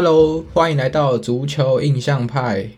[0.00, 2.68] Hello，欢迎来到足球印象派。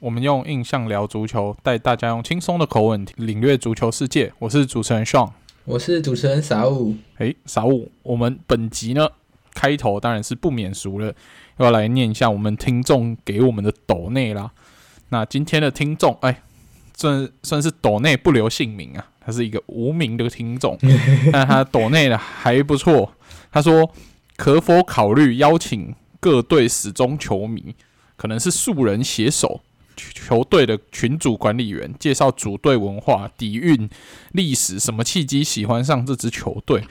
[0.00, 4.30] 我们用印象聊足球，带大家用轻松的口吻领略足球世界。
[4.40, 5.30] 我是主持人 Sean，
[5.64, 6.96] 我是主持人 Saul。
[7.16, 9.08] 哎，Saul，我们本集呢，
[9.54, 11.14] 开头当然是不免俗了，
[11.56, 14.50] 要来念一下我们听众给我们的抖内啦。
[15.08, 16.42] 那今天的听众，哎，
[16.94, 20.76] 算算是抖内不留姓名啊，他是一个无名的听众，
[21.32, 23.10] 但他抖内的还不错。
[23.50, 23.90] 他说，
[24.36, 25.94] 可否考虑邀请？
[26.26, 27.72] 各队死忠球迷，
[28.16, 29.60] 可能是素人写手，
[29.96, 33.88] 球队的群组管理员介绍主队文化、底蕴、
[34.32, 36.82] 历史，什么契机喜欢上这支球队？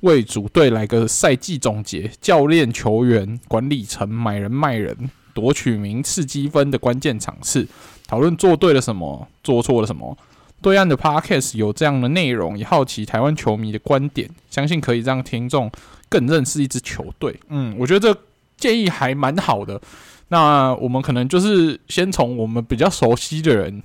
[0.00, 7.68] 为主队来个赛季总结，教练、球员、管理层买人卖人，夺取名次积分的关键场次，
[8.08, 10.18] 讨论做对了什么，做错了什么。
[10.60, 15.70] 对岸的 Podcast 有这样的内容，也好奇台湾球迷的观点，相信可以让听众
[16.08, 17.38] 更认识一支球队。
[17.50, 18.20] 嗯，我觉得这。
[18.60, 19.80] 建议还蛮好的，
[20.28, 23.82] 那我们可能就是先从我们比较熟悉的人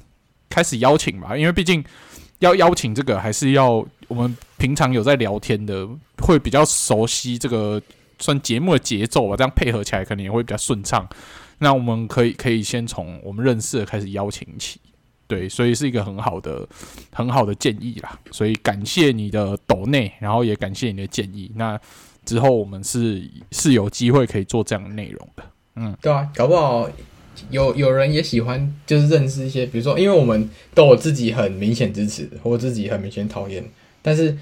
[0.50, 1.84] 开始邀请吧，因为毕竟
[2.40, 7.82] 要邀请这个还是要我们平常有在聊天的，会比较熟悉这个
[8.20, 11.08] 算节目的节奏吧，这样配合起来可能也会比较顺畅。
[11.60, 14.80] 那我们可以可以先从我们认识的开始邀请起，
[15.26, 16.68] 对，所以是一个很好的
[17.14, 18.20] 很好的建议啦。
[18.30, 21.52] 所以感谢你的抖内，然后也感谢你的建议。
[21.56, 21.80] 那。
[22.26, 25.44] 之后我们是是有机会可以做这样的内容的，
[25.76, 26.90] 嗯，对啊，搞不好
[27.50, 33.64] 有有人也喜欢，就是认识一些，比如说，因为我们都有自己很明显支持，或自己很明显讨厌，
[34.02, 34.36] 但是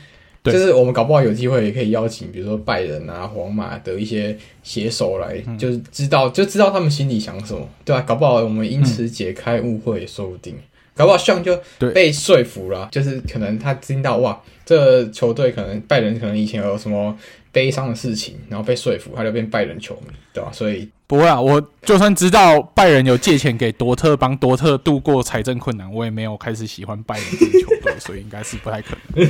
[0.44, 10.56] 就是我们搞不好有机会也可以邀请，比如说拜仁啊、皇马的一些写手来，就是知道就知道他们心里想什么，对啊，搞不好我们因此解开误会也说不定，
[10.95, 11.59] 搞不好像就
[11.94, 17.18] 被说服了，就是可能他听到哇，这球队可能拜仁可能以前有什么。
[17.53, 20.52] 悲伤的事情，然后被说服，他就变拜仁球迷，对吧？
[20.52, 29.30] 所以不会啊，我就算知道拜仁有借钱给多特，帮多特度过财政困难，我也没有开始喜欢拜仁这个球队，所以应该是不太可能。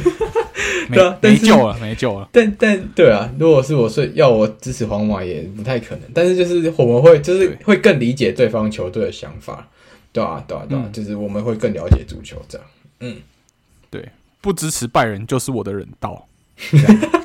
[0.87, 2.29] 没 对啊，没救了，没救了。
[2.31, 6.09] 但但对啊，如果是我是要我支持皇马，也不太可能。
[6.13, 9.67] 但是就是我们会就是会更理解对方球队的想法，
[10.13, 12.67] 对啊，对啊，对啊，嗯、就是我们会更了解足球这样。
[13.01, 13.17] 嗯，
[13.89, 14.07] 对，
[14.39, 16.25] 不支持拜仁就是我的人道。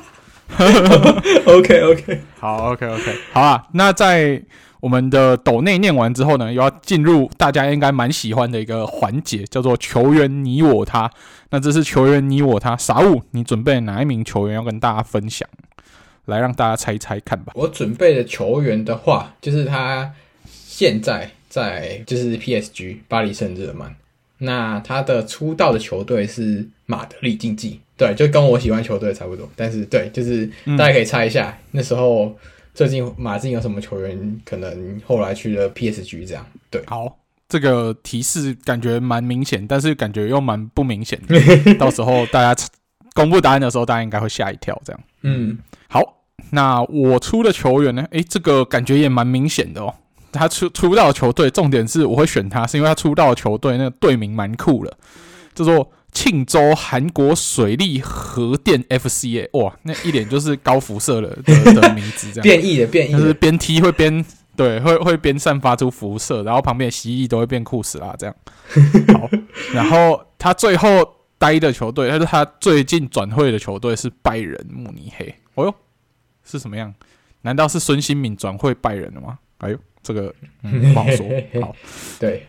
[1.45, 3.67] OK OK，好 OK OK，好啊。
[3.73, 4.41] 那在
[4.81, 11.09] 我们的抖内念完之后呢，又要进入大家应该蛮喜欢的一个环节，叫做球员你我他。
[11.51, 13.23] 那这是球员你我他，啥物？
[13.31, 15.47] 你准备哪一名球员要跟大家分享？
[16.25, 17.53] 来让大家猜一猜看吧。
[17.55, 20.11] 我准备的球员的话，就是他
[20.45, 23.95] 现在在就是 PSG 巴黎圣日耳曼。
[24.37, 29.47] 那他的出道的球队是马德里竞技，对，就跟我喜欢球队差不多。
[29.57, 32.33] 但是，对，就是大家可以猜一下，嗯、那时候
[32.73, 36.45] 最近马竞有什么球员可能后来去了 PSG 这样。
[36.69, 41.75] 对，好，这个提示感觉蛮明显，但是感觉又蛮不明显的。
[41.75, 42.63] 到时候大家
[43.13, 44.81] 公布答案的时候，大家应该会吓一跳。
[44.85, 45.57] 这样，嗯，
[45.89, 48.07] 好，那我出的球员呢？
[48.11, 49.93] 诶，这个感觉也蛮明显的哦。
[50.31, 54.97] 他出出道的球队，重点是我会选他，是因为他出道的球队那个队名蛮酷的，
[55.55, 59.49] 叫做庆州韩国水利核电 F C A，。
[59.53, 64.23] 哇，那一脸就是高辐射的 的名字，这样变异的变异，就是边踢会边
[64.55, 68.35] 对，会会边散发出辐射，然后旁边蜥蜴都会变酷死啦，这样。
[69.13, 69.29] 好，
[69.73, 70.87] 然后他最后
[71.37, 75.33] 待的球队，他是他最近转会的球队是拜仁慕尼黑。
[75.55, 75.75] 哦哟，
[76.43, 76.93] 是什么样？
[77.41, 79.39] 难道是孙兴敏转会拜仁了吗？
[79.59, 79.77] 哎呦！
[80.01, 80.33] 这个、
[80.63, 81.25] 嗯、不好说。
[81.61, 81.75] 好，
[82.17, 82.47] 对，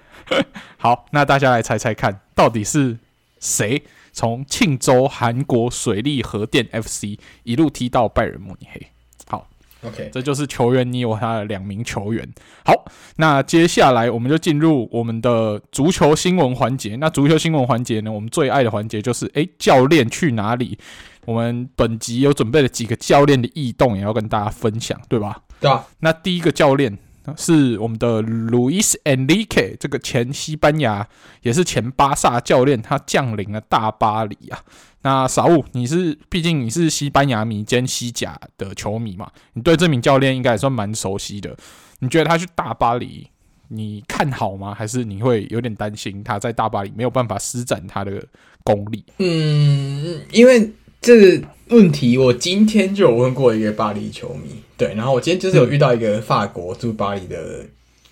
[0.77, 2.97] 好，那大家来猜猜看，到底是
[3.41, 8.87] 谁从庆州韩国水利核电 FC 一路踢到拜仁慕尼黑？
[9.27, 9.49] 好
[9.83, 12.29] ，OK，这就是球员你我他的两名球员。
[12.65, 12.85] 好，
[13.17, 16.97] 那接下来我们就进入我们的足球新闻环节。
[16.97, 20.79] 那足球新闻环节呢，我们最爱的环节就是，诶，教练去哪里？
[21.25, 25.43] 我们本集有准备了几个教练的异动，也要跟大家分享，对吧？
[25.61, 25.87] 对啊。
[26.01, 26.99] 那第一个教练。
[27.37, 31.07] 是我们的路易斯·恩里克，这个前西班牙
[31.43, 34.61] 也是前巴萨教练，他降临了大巴黎啊。
[35.03, 41.57] 那沙乌，你是毕竟你是西班牙迷兼西甲的球迷嘛，你对这名教练应该也算蛮熟悉的。
[42.01, 43.27] 你觉得他去大巴黎，
[43.69, 44.75] 你看好吗？
[44.75, 48.23] 还是你会有点担心他在大巴黎没有办法施展他的
[48.63, 49.05] 功力？
[49.19, 54.51] 嗯，因为这个问题，我今天就有问过一个巴黎球迷。
[54.77, 57.65] 对，然后我今天就是有遇到一个法国驻巴黎的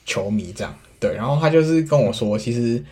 [0.04, 2.82] 球迷，这样对，然后他就是跟我说，其实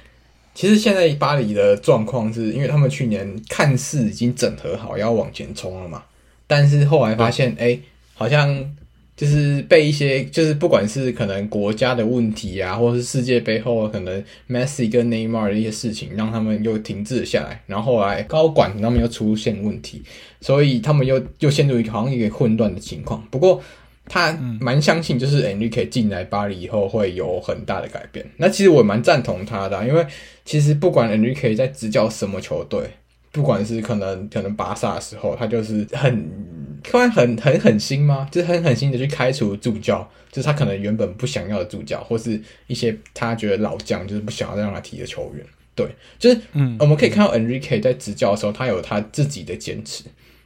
[0.54, 6.02] 其实现在巴黎的状况是因为他们去年看似已经整合好要往前冲了嘛，
[6.46, 7.78] 但是后来发现，哎，
[8.14, 8.74] 好像
[9.16, 20.02] 就是被一些，就是不管是可能国家的问题啊，或者是世界杯后可能 Messi 跟 Neymar 的一些事情，让他们又停滞下来，然后后来高管他们又出现问题，
[20.42, 23.26] 所以他们又又陷入一个好像一个混乱的情况。
[23.30, 23.62] 不过
[24.06, 28.24] 他蛮相信，就是 Enrique 进来巴黎以后会有很大的改变。
[28.36, 30.06] 那其实我蛮赞同他的啊，因为
[30.44, 32.82] 其实不管 Enrique 在执教什么球队。
[33.32, 36.26] 不管是可能可能巴萨的时候，他就是很
[36.88, 38.28] 突然很很狠心吗？
[38.30, 45.44] 就是很狠心的去开除助教，就是他可能原本不想要的助教，或是一些他觉得老将就是不想要再让他踢的球员。
[45.74, 45.86] 对，
[46.18, 50.04] 就是嗯，我们可以看到 Enrique 在执教的时候，他有他自己的坚持，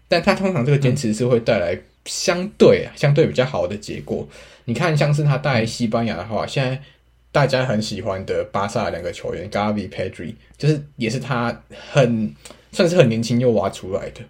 [0.09, 4.29] 但他通常这个坚持是会带来相对啊相对比较好的结果。
[4.65, 6.83] 你看，像是他带西班牙的话，现在
[7.31, 12.35] 大家很喜欢的巴萨的两个球员 Gavi、Pedri，就是也是他很。
[12.73, 14.21] 算是很年轻又挖出来的，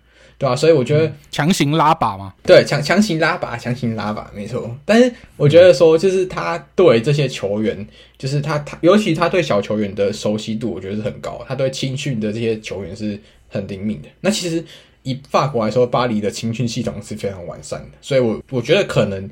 [0.41, 0.57] 对吧、啊？
[0.57, 4.75] 所以我觉得强、嗯、行拉拔嘛，对，强强行拉拔，强行拉拔，没错。
[4.87, 11.45] 但是我觉得说，就是他对这些球员，就是他他，尤其他对小球员的熟悉度，我觉得是很高。
[11.47, 14.09] 他对青训的这些球员是很灵敏的。
[14.23, 14.65] 那其实
[15.03, 17.99] 以法国来说，巴黎的青训系统是非常完善的。
[18.01, 19.29] 所以我我觉得可能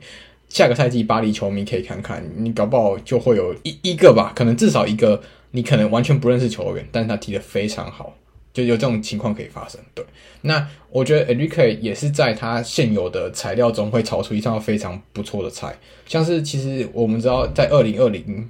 [0.51, 5.19] 下个赛季巴黎球迷可以看看，你搞不好就会有一一个吧，可能至少一个，
[5.53, 8.15] 你可能完全不认识球员，但是他踢得非常好。
[8.59, 10.05] 就有这种情况可以发生，对。
[10.41, 15.77] 那我觉得 Enrique 也是在他现有的材料中会炒出一道非常不错的菜，
[16.07, 18.49] 像是其实我们知道在二零二零，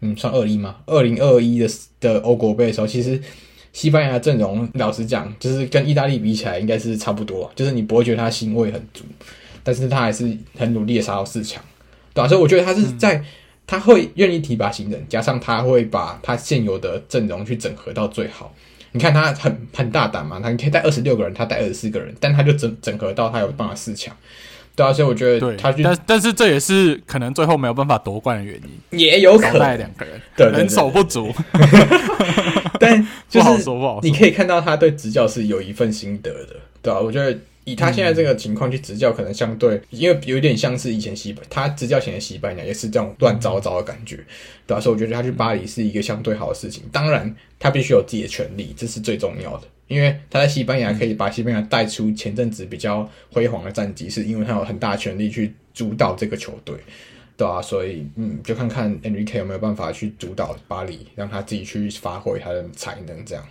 [0.00, 0.78] 嗯，算二一吗？
[0.86, 1.68] 二零二一的
[2.00, 3.20] 的欧国杯的时候，其实
[3.72, 9.04] 西班牙的阵容老实讲，就是跟意大利比起来应该是差不多，就是你不会觉得他腥味很足，
[9.62, 11.62] 但是他还是很努力的杀到四强，
[12.12, 12.26] 对吧？
[12.26, 13.24] 所以我觉得他是在、嗯、
[13.68, 18.52] 他会愿意提拔新人，加上他会把他现有的阵容去整合到最好。
[18.94, 24.16] 你看他很很大胆嘛，他可以带二十六个人，他带二十四个人，但他就整整合到他有办法四强，
[24.76, 28.54] 对啊，所以我觉得他去但但是这也是可能最后没有办法夺冠的原
[28.92, 29.58] 因，也有可能。
[29.58, 31.32] 带两个人，对，人手不足，
[32.78, 33.68] 但就是
[34.02, 37.36] 你可以看到他对执教是有一份心得的，对啊，我觉得。
[37.64, 44.16] 以他现在这个情况去执教，可能相对，因为有点像是以前西班，他执教前的西班牙也是这种乱糟糟的感觉，
[44.66, 44.80] 对吧？
[44.80, 46.82] 所以我觉得他去巴黎是一个相对好的事情。
[46.92, 49.66] 当然，他必须有自己的权利，这是最重要的。
[49.86, 56.74] 因为他在西班牙可以把西班牙带出前阵子比较辉煌的战绩，是因为他有很大权力去主导这个球队，
[57.36, 57.60] 对吧？
[57.60, 63.44] 所以，嗯，就看看 Nik 有没有办法去主导巴黎，让他自己去发挥他的才能，这样。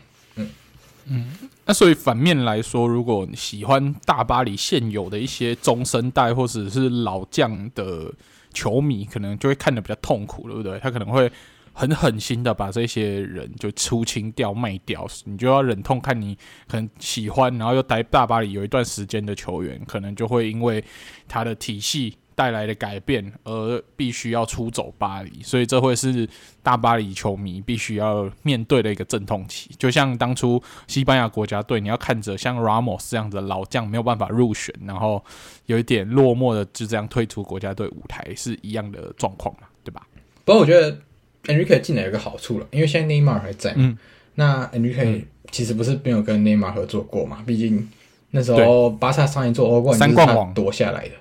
[1.05, 1.27] 嗯，
[1.65, 8.11] 那所以反面来说，如果喜欢大巴黎现有的一些中生代或者是老将的
[8.53, 10.79] 球迷，可能就会看得比较痛苦，对不对？
[10.79, 11.31] 他可能会
[11.73, 20.83] 很狠心的把这些人就出清掉、卖掉，你就要忍痛看你很喜欢，然后又待大巴黎有一段时间的球员，可能就会因为
[21.27, 22.15] 他的体系。
[22.35, 26.27] 带来的改变，而必须要出走巴黎，所以这会是
[26.61, 29.69] 大巴黎球迷必须要面对的一个阵痛期。
[29.77, 35.23] 就像当初西班牙国家队，你要看着像 Ramos 这样的老将没有办法入选，然后
[35.67, 40.05] 有一点落寞的就这样退出国家队舞台，是一样的状况嘛，对吧？
[40.45, 40.97] 不过我觉得
[41.45, 43.97] Enrique 进来有个好处了，因为现在内马尔还在，嗯，
[44.35, 47.89] 那 Enrique 其实不是没有跟内马尔合作过嘛，毕竟
[48.31, 51.15] 那时候巴萨上一座欧冠三冠王夺下来的。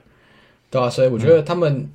[0.72, 1.90] 对啊，所以我觉得他们、嗯、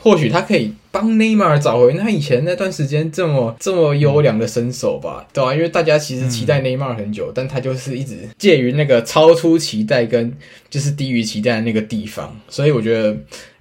[0.00, 10.32] 或许他可以帮内马尔找回他以前那段时间这么这么优良的身手吧，对啊，因为大家其实期待内马尔很久，嗯、但他就是一直介于那个超出期待跟
[10.70, 13.12] 就是低于期待的那个地方，所以我觉得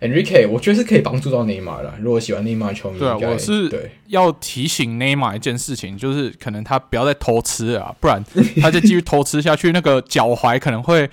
[0.01, 1.93] Enrique 我觉得是可以帮助到内马尔的。
[1.99, 8.23] 如果喜欢内马尔球迷，对啊，我是要提醒内马尔一件事情，就是可能他不要再偷吃了啊，不然
[8.61, 11.09] 他再继续偷吃下去，那个脚踝可能会。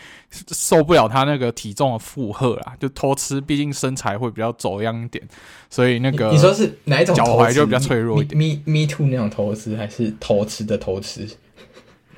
[0.53, 5.21] 受不了他那个体重的负荷啦，就偷吃，毕竟身材会比较走样一点，
[5.69, 7.15] 所以那个你说是哪一种？
[7.15, 8.37] 脚踝就比较脆弱一点。
[8.37, 11.29] Me Me Too 那种偷吃，还是偷吃的偷吃？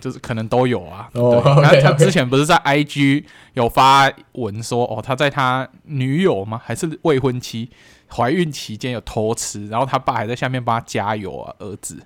[0.00, 1.08] 就是可能都有啊。
[1.12, 6.60] 哦，他他之前不是在 IG 有发文说，哦，他在他女友吗？
[6.64, 7.70] 还是未婚妻
[8.08, 11.96] 怀孕期间有偷吃，然后他爸还在下面帮他加油啊，儿子。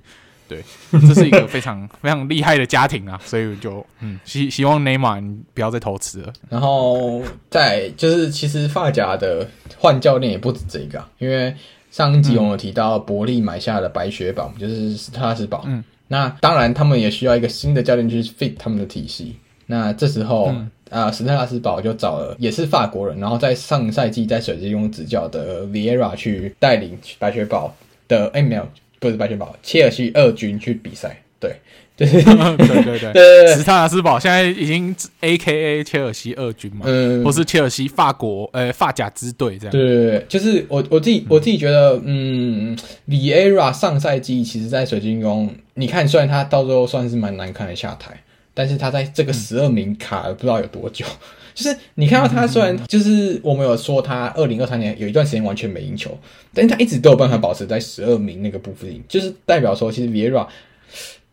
[0.49, 0.63] 对，
[0.93, 6.33] 这是一个非常 非常厉害的家庭啊，所以就嗯希希望内马尔你不要再偷吃了。
[6.49, 11.53] 然后在就是，其实发夹的换教练也不止这个，因为
[11.97, 15.65] 上一集我们有提到伯利买下了白雪宝，嗯、就是斯特拉斯堡。
[15.67, 19.35] 嗯，那当然他们也需要一个新的教练去 fit 他们的体系。
[19.65, 27.75] 那这时候啊、嗯呃，斯特拉斯堡就找了也是法国人，然后在上赛季在水晶宫执教的 Vieira 去带领白雪堡
[28.07, 28.69] 的哎没有。
[28.99, 31.57] 不是白雪堡，切尔西二军去比赛，对
[31.97, 39.73] 对，就是对对对对对，史塔纳斯堡现在已经 A K A 切尔西二军嘛，嗯，或是切尔西法国呃法甲支队这样。
[39.73, 42.77] 对对对，就是我我自己我自己觉得，嗯
[43.09, 48.23] ，Vieira 上赛季其实，在水晶宫，你看虽然他到最后算是蛮难看的下台，
[48.53, 51.05] 但是他在这个十二名卡了不知道有多久。
[51.07, 51.27] 嗯
[51.57, 56.11] 就是你看到他，虽然就是我们有说他二零二三年有一段时间完全没赢球，
[56.53, 60.47] 但是他一直都有办法保持在十二名那个部分，就是代表说其实 Vieira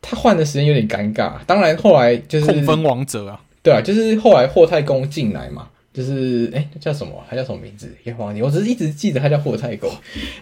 [0.03, 1.33] 他换的时间有点尴尬。
[1.47, 7.25] 当然后来就是控分王者啊，对啊，就是后来霍太公进来嘛，就是哎、欸、叫什么？
[7.27, 7.91] 他叫什么名字？
[8.03, 9.89] 也忘记，我只是一直记得他叫霍太公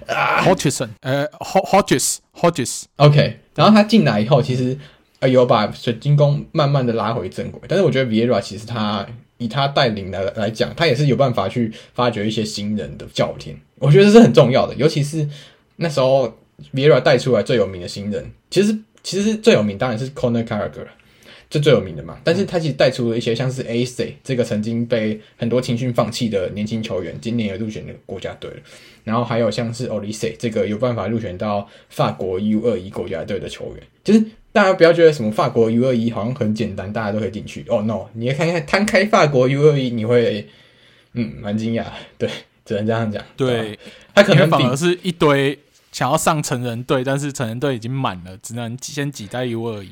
[0.08, 3.40] 啊，Hodgson，呃，Hodges，Hodges，OK。
[3.56, 4.78] 然后他进来以后，其实
[5.20, 9.08] 呃有把水晶宫慢慢的拉回正轨，但是我觉得 Vieira 其实他。
[9.38, 14.76] 以他带领的来讲，他也是有办法去发掘一些新人的教练，我觉得这是很重要的。
[14.76, 15.28] 尤其是
[15.78, 16.32] 那时候
[16.76, 20.88] Vieira 带出来最有名的新人，其实其实最有名当然是 Conor Gallagher，
[21.50, 22.20] 这最有名的嘛。
[22.24, 28.58] 但是他其实带出了一些像是 AC 这个曾经被很多青训放弃的年轻球员，今年也入选了国家队了。
[29.04, 34.24] 然后还有像是 Olise 这个有办法入选到法国 U 二一国家队的球员，就是。
[34.54, 37.62] 大家不要觉得什么法国 U 二一好像很简单，大家都可以进去。
[37.70, 38.02] 哦、oh, no！
[38.12, 40.46] 你看看摊开法国 U 二一，你会
[41.14, 41.86] 嗯蛮惊讶。
[42.18, 42.30] 对，
[42.66, 43.24] 只能这样讲。
[43.38, 43.80] 对，
[44.14, 45.58] 他可能反而是一堆
[45.92, 49.92] 想要上成人队，但是成人队已经满了，只能先挤在 U 二一，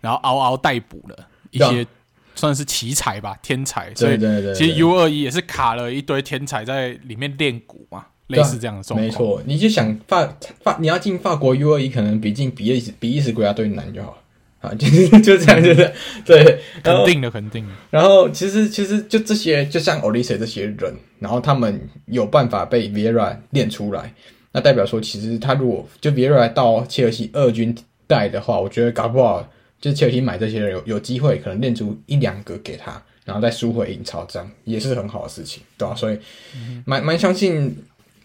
[0.00, 1.16] 然后嗷嗷待哺了
[1.50, 1.86] 一些
[2.34, 3.94] 算是奇才吧，天才。
[3.94, 4.18] 所以
[4.54, 8.06] 其实 U 二一也是卡了一堆天才在里面练鼓嘛。
[8.28, 14.88] 类似这样的状况，没错，你就想法法，你要进法国 U 二一，可能比进比利时比利时国家队难就好了啊， 就
[15.20, 15.92] 就这样，就是
[16.24, 17.72] 对，肯定的，肯定的。
[17.88, 24.12] 然后其实其实就这些，就像 Olise 这些人，然后他们有办法被 Vieira 练出来，
[24.56, 29.46] 那代表说，其实他如果就 Vieira 到切尔西二军带的话，我觉得搞不好
[29.78, 35.94] 就是切尔西买这些人有有机会，可能练出一两个给他，然后再输回英超，这样也是很好的事情，对吧？
[35.94, 36.18] 所以
[36.86, 37.76] 蛮蛮相信。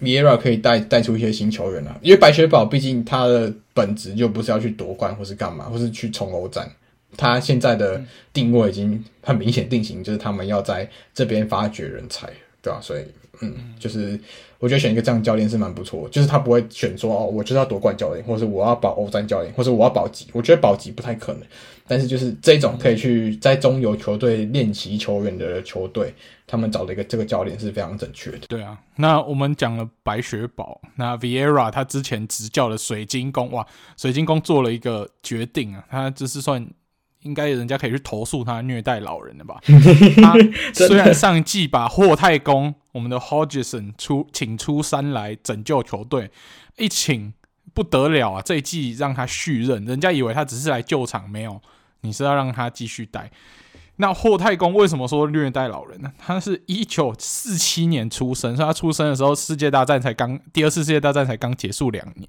[0.02, 6.68] Vieira 可以带带出一些新球员啊，因为白雪宝毕竟他的本质就不是要去夺冠或是干嘛，或是去冲欧战，
[7.16, 12.28] 他现在的定位已经很明显定型，就是他们要在这边发掘人才，
[12.64, 12.80] 对吧？
[12.82, 13.04] 所以，
[13.42, 14.20] 嗯，就是
[14.60, 21.42] 我觉得选一个这样教练是蛮不错，就是他不会选说哦，我就是要夺冠教练，或是我要保欧战教练，或是我要保级，我觉得保级不太可能。
[21.88, 26.14] 但是就是这种可以去在中游球队练习球员的球队，
[26.48, 28.40] 他们找的一个这个教练是非常正确的。
[28.48, 33.68] 对啊，那我们讲了白雪宝，那 Vieira 他之前执教的水晶宫，哇，
[33.98, 36.66] 水晶宫做了一个决定啊，他就是算
[37.24, 39.60] 应该人家可以去投诉他虐待老人的吧？
[40.22, 40.34] 他
[40.74, 46.32] 虽然上一季把霍太公我们的 Hodgson 出请出山来拯救球队，
[46.78, 47.34] 一请
[47.74, 51.62] 不得了啊，这一季让他续任，人家以为他只是来救场，没有。
[52.02, 53.32] 你是要让他继续带？
[53.98, 56.12] 那霍太公为什么说虐待老人呢？
[56.18, 62.28] 他是一九四七年出生，所以他出生的时候世界大战才刚，第二次世界大战才刚结束两年，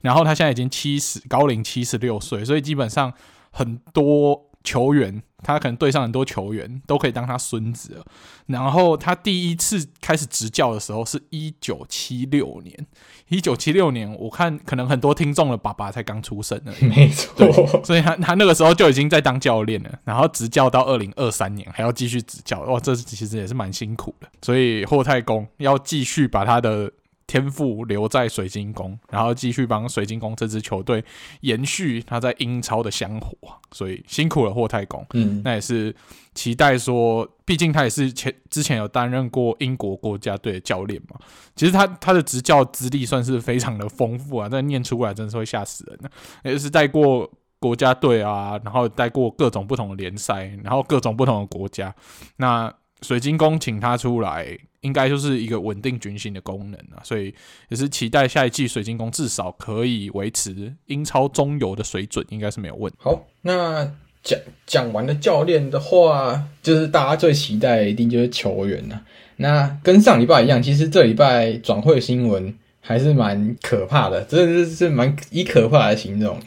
[0.00, 3.12] 然后他现在已经七十，高龄七十六岁，所以基本上
[3.50, 4.48] 很多。
[4.64, 8.04] 球员，他可能队上很多球员都可以当他孙子了。
[8.46, 12.86] 然后他第一次开始执教的时候是一九七六年，
[13.28, 16.72] 一九七六年，我看可能很多听众的爸爸才刚出生呢。
[16.80, 24.28] 没错，所以他他那个时候就已经在当教练了，然后执教到二零二三年还要继续执教，哇，这其实也是蛮辛苦的。
[24.42, 26.90] 所以霍太公要继续把他的。
[27.32, 31.02] 天赋留在水晶宫，然后继续帮水晶宫这支球队
[31.40, 33.34] 延续他在英超的香火，
[33.70, 35.02] 所以辛苦了霍太公。
[35.14, 35.96] 嗯，那也是
[36.34, 41.18] 期待说，毕竟他也是前之前有担任过英国国家队的教练嘛。
[41.56, 46.10] 其实他他的执教资历算是非常的丰富啊，但念出来真的是会吓死人的。
[46.44, 51.94] 也是带过国家队啊，然后带过各种不同的联赛，然后各种不同的国家。
[52.36, 52.70] 那
[53.00, 54.54] 水晶宫请他出来。
[54.82, 57.34] 应该就是一个稳定军心的功能啊，所以
[57.68, 62.98] 也是期待下一季水晶宫至少可以维持英超中游的水准，应该是没有问题。
[63.00, 63.90] 好，那
[64.22, 69.02] 讲讲完了教练的话，就是大家最期待的一定就是球员了啊。
[69.36, 76.38] 那跟上礼拜一样，其实这礼拜转会新闻还是蛮可怕的，真的是是蛮以可怕来形容，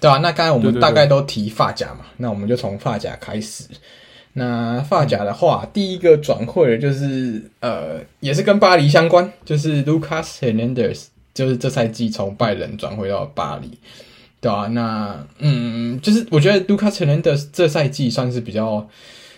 [0.00, 0.18] 对吧？
[0.18, 3.64] 那刚才我们大概都提发夹嘛，那我们就从发夹开始。
[4.38, 13.78] 那发夹的话，嗯、第一个转会的就是呃，也是跟巴黎相关，就是 Lucas Hernandez，就是这赛季从拜仁转会到巴黎，
[14.38, 18.86] 对啊，那嗯，就是我觉得 Lucas Hernandez 这赛季算是比较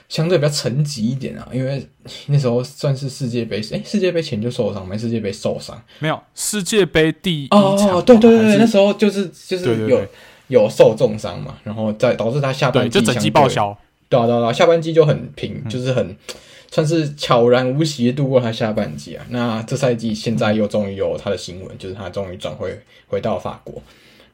[0.09, 1.87] 相对比较沉寂一点啊，因为
[2.27, 9.75] 那时候算是世界杯，诶、欸，世界杯前就受伤，没世界杯受伤，没有世界杯第一场哦，对对对，那时候就是就是有。
[9.77, 10.09] 对对对
[10.49, 13.77] 有受重伤嘛，然后再导致他下半季就整季报销，
[14.09, 16.17] 对啊对啊，下半季就很平，嗯、就是很
[16.71, 19.25] 算是悄然无息度过他下半季啊。
[19.29, 23.83] 那这赛季现在又终于有他的新闻，嗯、就是他终于转会回到法国。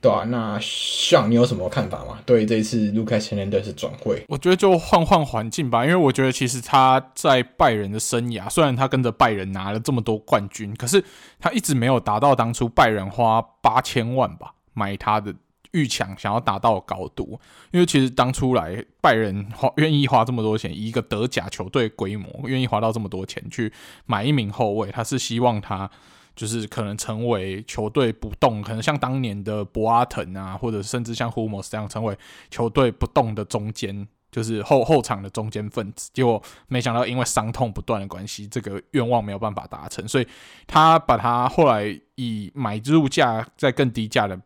[0.00, 2.18] 对啊，那像你有什么看法吗？
[2.26, 11.02] 对这一次卢卡斯·赫南德斯转会，我觉得就换换环境吧，因为我觉得其实他在拜仁的生涯，虽然他跟着拜仁拿了这么多冠军，可是
[11.40, 15.34] 他一直没有达到当初拜仁花八千万吧买他的
[15.74, 17.38] 预抢想要达到高度。
[17.70, 23.70] 因为其实当初来拜仁花愿意花这么多钱，一个德甲球队规模愿意花到这么多钱去
[24.06, 25.90] 买一名后卫，他是希望他。
[26.36, 32.18] 就是可能成为球队不动，可能像当年的博阿滕啊，或者甚至像胡莫斯这样成为
[32.50, 36.10] 球队不动的中坚，就是后后场的中坚分子。
[36.12, 40.26] 结果没想到因为伤痛不断的关系，这个愿望没有办法达成，所以
[40.66, 44.36] 他把他后来以买入价在更低价的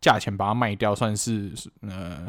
[0.00, 1.52] 价钱把它卖掉，算是
[1.82, 2.26] 呃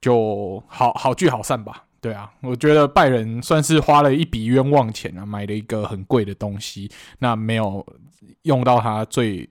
[0.00, 1.84] 就好好聚好散吧。
[2.00, 7.84] 对啊，我觉得拜仁算是花了一笔冤枉钱啊，买了一个很贵的东西，那没有
[8.42, 9.48] 用到它最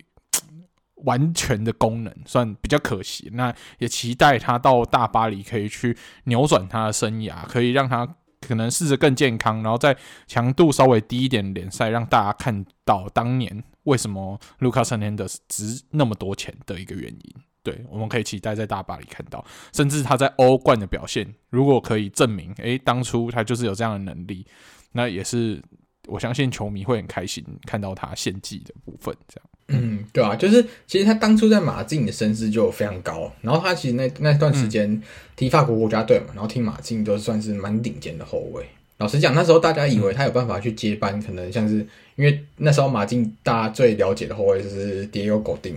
[1.04, 3.30] 完全的功能，算比较可惜。
[3.34, 8.08] 那也期待他到大巴黎可以去扭转他的生涯，可以让他
[8.40, 17.34] 可能试着更健康，然后在强度稍微低一点联赛，让大家看到当年为什么卢卡斯·赫南德值那么多钱的一个原因。
[17.64, 24.46] 对，我们可以期待在大巴黎看到，甚至他在欧冠的表现，如果可以证明，诶，当初他就是有这样的能力，
[24.94, 25.62] 那也是
[26.08, 29.14] 我相信球迷会很开心看到他献技的部分。
[29.28, 35.02] 这样，嗯，对啊，就是其实他当初在马竞的声势就非常高，然后他其实那那段时间
[35.36, 38.66] 踢法国国家队嘛，然后踢马竞都算是蛮顶尖的后卫。
[39.00, 41.86] 老实讲，那时候大家以为他有办法去接班，可能像是
[42.18, 45.76] 因为那时候马竞大家最了解的后卫就是 Diego Godin。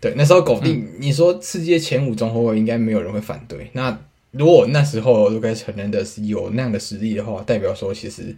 [0.00, 3.70] 对，那时候狗定，你说世界前五中后卫应该没有人会反对。
[3.72, 3.98] 那
[4.32, 8.34] 如果那时候卢卡斯·赫南德斯有那样的实力的话，代表说其实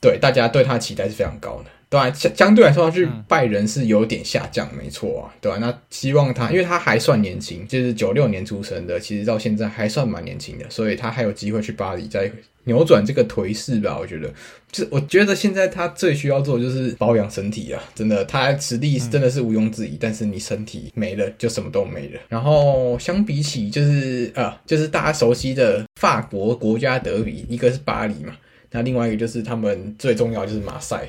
[0.00, 1.70] 对大家对他期待是非常高的。
[1.88, 5.58] 对啊，相相对来说，他去拜仁是有点下降，没错啊，对吧？
[5.60, 12.30] 那希望他，因为他还算年轻，就是九六年出生的，其实到现在还算蛮年轻的，所以他还有机会去巴黎再
[12.64, 13.96] 扭转这个颓势吧？
[13.98, 14.32] 我觉得，
[14.70, 22.20] 就我觉得现在他最需要做的就是保养身体啊，真的，他实力真的是毋庸置疑，但是你身体没了，就什么都没了。
[22.28, 28.34] 然后相比起就是啊，就是大家熟悉的法国国家德比，一个是巴黎嘛，
[28.70, 31.08] 那另外一个就是他们最重要就是马赛。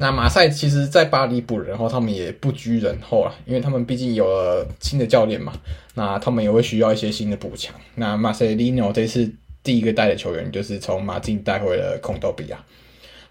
[0.00, 5.52] 那马赛其实，在巴黎补人后，他们也不居人后啊，因为他们毕竟有了新的教练嘛，
[5.94, 7.74] 那他们也会需要一些新的补强。
[7.96, 9.28] 那马塞利诺这次
[9.68, 12.64] 第一个带的球员，就是从马竞带回了孔多比亚，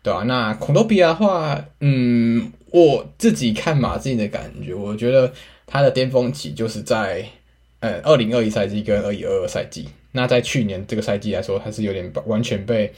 [0.03, 0.21] 对、啊？
[0.27, 5.33] 那孔多比亚的话，嗯，我自己看马竞的感觉，我觉得
[5.65, 7.25] 他的巅峰期就是在
[7.79, 9.89] 呃二零二一赛季跟二一二二赛季。
[10.11, 12.93] 那在去年这个赛季来说，他是有点完全被。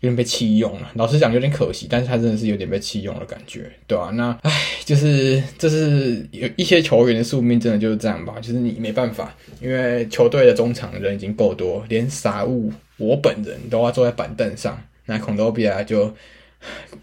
[0.00, 4.10] 有点被弃用了，老实讲有点可惜，但是他真的是有点被弃用的感觉，对、啊？
[4.12, 4.52] 那唉，
[4.84, 8.34] 就是这是有一些球员的宿命，真的就是这样吧？
[8.40, 16.14] 就是你没办法，因为球队的中场人已经够多，连傻物我本人都要坐在板凳上，那孔多比亚就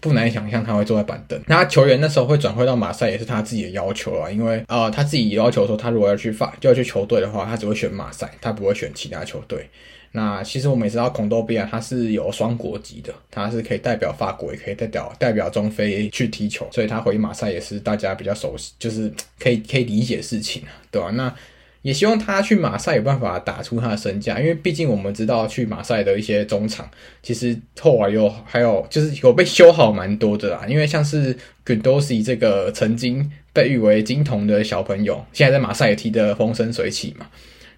[0.00, 1.40] 不难想象他会坐在板凳。
[1.48, 9.68] 那球员那时候会转会到马赛，也是他自己的要求啊，因为啊、他自己要求说，他如果要去法就要去球队的话，他只会选马赛，他不会选其他球队。
[10.16, 21.10] 那其实我们也知道，孔多比亚他是有双国籍的，他是可以代表法国，也可以代表代表中非去踢球，所以他回马赛也是大家比较熟悉，就是可以可以理解事情啊，对吧？
[21.10, 21.34] 那
[21.82, 26.88] 也希望他去马赛有办法打出他的身价，因为毕竟我们知道去马赛的一些中场，
[27.20, 37.26] 其实后来有还有就是有被修好蛮多的啦，因为像是 Gundosi 这个曾经被誉为金童的小朋友，现在在马赛也踢得风生水起嘛。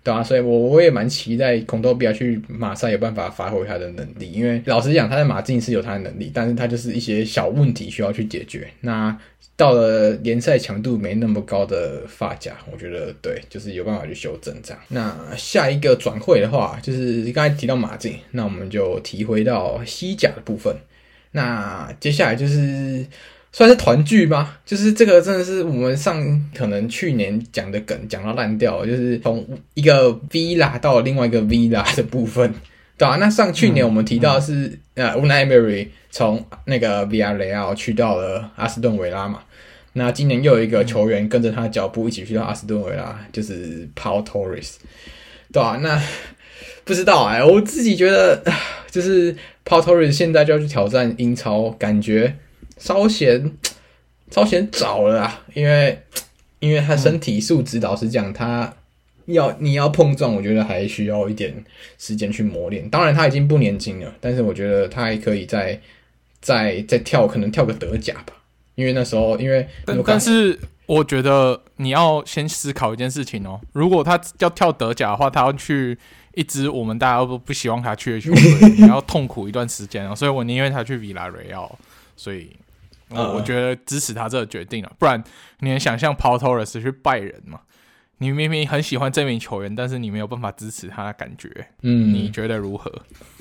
[0.07, 8.69] 对啊，所以我我也蛮期待孔多比亚去马赛有办法发挥他的能力，因为老实讲，他在马竞是有他的能力，但是他就是一些小问题需要去解决。
[8.83, 9.19] 那
[9.57, 14.81] 到了联赛强度没那么高的法甲，我觉得对，就是有办法去修正这样。
[14.87, 20.73] 那下一个转会的话，就是刚才提到马竞，那我们就提回到西甲的部分。
[21.33, 23.05] 那接下来就是。
[23.57, 24.55] 算是团聚吗？
[24.67, 26.23] 就是这个真的是我们上
[26.55, 29.43] 可能去年讲的梗讲到烂掉，就是从
[29.73, 32.53] 一个 Villa 到另外一个 Villa 的部分，
[32.99, 39.41] 对啊，那上去年我们提到是、呃，Unai Emery 从那个 Villarreal 去到了阿斯顿维拉嘛。
[39.95, 44.75] 那今年又有一个球员跟着他的脚步一起去到阿斯顿维拉，就是 Paul Torres，
[45.51, 45.99] 对啊，那
[46.85, 48.43] 不知道哎、欸，我自己觉得
[48.91, 52.37] 就是 Paul Torres 现在就要去挑战英超，感觉。
[52.79, 53.53] 稍显
[54.31, 56.03] 稍显早了啊，因为
[56.59, 58.75] 因为他身体素质，老实讲，他
[59.27, 61.65] 要你要碰撞，我觉得还需要一点
[61.99, 62.89] 时间去磨练。
[62.91, 65.81] 当然他已经不年轻了，但是我觉得他还可以再
[66.41, 68.35] 再再跳，可能跳个德甲吧。
[68.75, 73.61] 因为那时候，因为但，但是我觉得你要先思考一件事情哦。
[73.73, 75.97] 如果他要跳德甲的话，他要去
[76.35, 80.15] 一支我们大家都不希望他去的球队， 你要痛苦一段时间哦。
[80.15, 81.79] 所以我宁愿他去维拉瑞奥。
[82.17, 82.51] 所以。
[83.11, 85.23] 我我觉得支持他这个决定了，不然
[85.61, 87.61] 你能想象 Paul Torres 去拜仁吗？
[88.19, 91.49] 你明明很喜欢这名球员，但是你没有办法支持他的感觉，
[91.83, 92.91] 嗯，你觉得如何？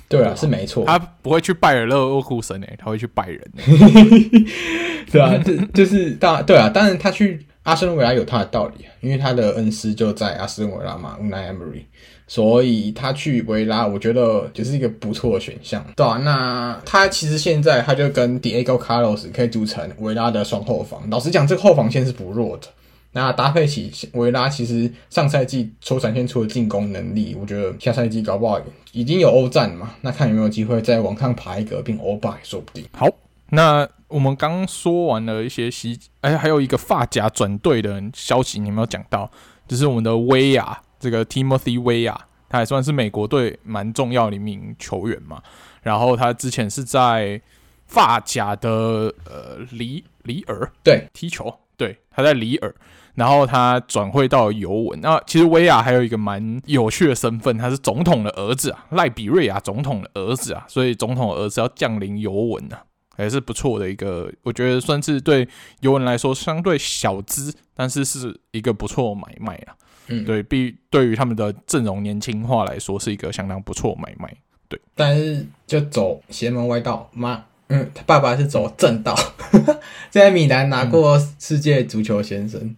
[0.08, 3.42] 对啊，是没错，他不会去拜尔勒沃库森诶，他会去拜仁，
[5.12, 11.86] 对啊，就就是大对啊，当然他去阿斯顿维拉有他的道理啊，因为他的恩师就在阿斯顿维拉嘛，Unai Emery。
[12.28, 21.08] 所以他去维拉，我觉得就是一个不错的选项，对啊，那他其实现在他就跟 Diego Carlos 可以组成维拉的双后防。
[21.12, 22.68] 老实讲，这个后防线是不弱的。
[23.12, 28.60] 那搭配起维拉，其实上赛季所展现出的进攻能力，我觉得下赛季搞不好
[28.92, 29.92] 已经有欧战嘛。
[30.02, 32.84] 那看有没有机会再往上爬一格，并欧霸也说不定。
[32.92, 33.08] 好，
[33.52, 39.30] 那我们刚说完了一些西，哎，还有一个发夹转队的消息，你有没有讲到？
[39.68, 40.82] 就是我们的威亚。
[41.06, 42.18] 这个 Timothy Weah，
[42.50, 45.40] 他也算是美国队蛮重要的一名球员嘛。
[45.84, 47.40] 然后他之前是在
[47.86, 52.74] 法甲的呃里里尔对踢球，对，他在里尔，
[53.14, 55.00] 然后他转会到尤文。
[55.00, 62.82] 那其实威亚还有一个蛮有趣的身份，他是总统的儿子啊，赖比瑞亚总统的儿子啊，所以总统的儿子要降临尤文啊，
[63.16, 65.48] 还是不错的一个，我觉得算是对
[65.82, 69.78] 尤文来说相对小资，但是是一个不错买卖啊。
[70.08, 74.32] 嗯，对比对于他们的阵容年轻化来说，是一个相当不错买卖。
[74.68, 79.16] 对，但是就走邪门歪道妈，嗯，他爸爸是走正道，
[80.10, 82.76] 在米兰拿过世界足球先生，嗯、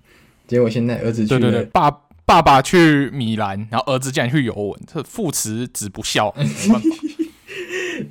[0.47, 1.89] 结果现在儿子去对对对，爸
[2.25, 6.97] 爸爸去米兰，然后儿子竟然去尤文，这父慈子不孝， 没办法。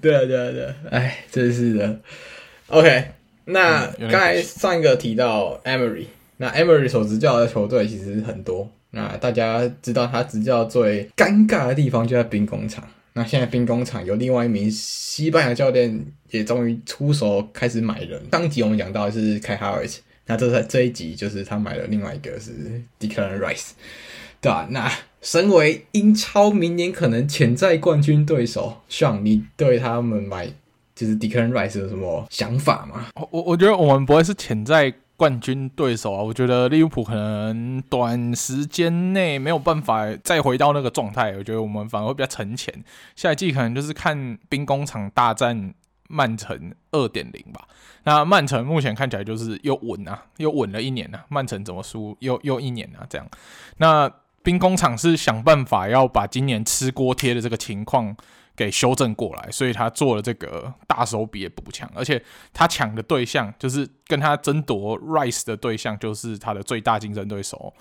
[0.00, 2.00] 对啊对啊对啊，哎，真是的。
[2.68, 3.10] OK，
[3.44, 6.06] 那刚、嗯、才上一个提到 Emery，
[6.38, 8.70] 那 Emery 所执教的球队其实很多。
[8.90, 12.82] 那大家知道他执教最尴尬的地方就在兵工厂。
[13.12, 18.22] 那现在兵工厂有另外一名西班牙教练也终于出手开始买人。
[18.30, 22.52] 上集我们讲到的是凯哈维斯，那这在这一集就是他买了另外一个是
[23.00, 23.70] Declan Rice，
[24.40, 24.66] 对吧？
[24.70, 30.48] 那身为英超明年可能潜在冠军对手，像你对他们买
[30.94, 33.06] 就是 Declan Rice 有什么想法吗？
[33.30, 34.92] 我我觉得我们不会是潜在。
[35.16, 41.32] 冠军对手啊，我觉得利物浦可能短时间内没有办法再回到那个状态。
[41.32, 42.72] 我觉得我们反而会比较沉潜，
[43.14, 45.72] 下一季可能就是看兵工厂大战
[46.08, 47.66] 曼城二点零吧。
[48.04, 51.24] 那曼城目前看起来就是又稳啊，又稳了一年啊。
[51.28, 53.06] 曼城怎么输又又一年啊？
[53.08, 53.26] 这样，
[53.78, 54.10] 那
[54.42, 58.14] 兵工厂是想办法要把今年吃锅贴的这个情况。
[58.56, 62.20] 给修正过来，所以他做了这个大手笔的补强，而且
[62.52, 67.74] 他抢的对象就是跟他争夺 Rice 的对象，就是他的最大竞争对手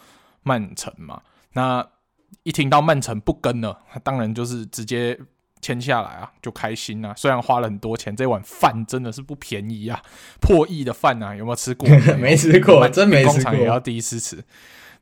[0.43, 1.21] 曼城嘛。
[1.53, 1.87] 那
[2.43, 5.17] 一听到曼城不跟了，他当然就是直接
[5.61, 7.13] 签下来啊，就开心啊。
[7.15, 10.01] 虽然花了很多钱，这碗饭真的是不便宜啊，
[10.41, 11.87] 破亿的饭啊，有没有吃过？
[12.19, 13.33] 没吃过，真没吃过。
[13.33, 14.43] 工厂也要第一次吃。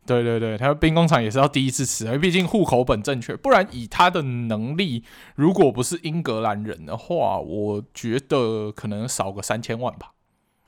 [0.06, 5.02] 对对对，他兵工厂也是要第一次吃，因为毕竟户口本正确，不然以他的能力，
[5.36, 10.12] 如果不是英格兰人的话，我觉得可能少个三千万吧。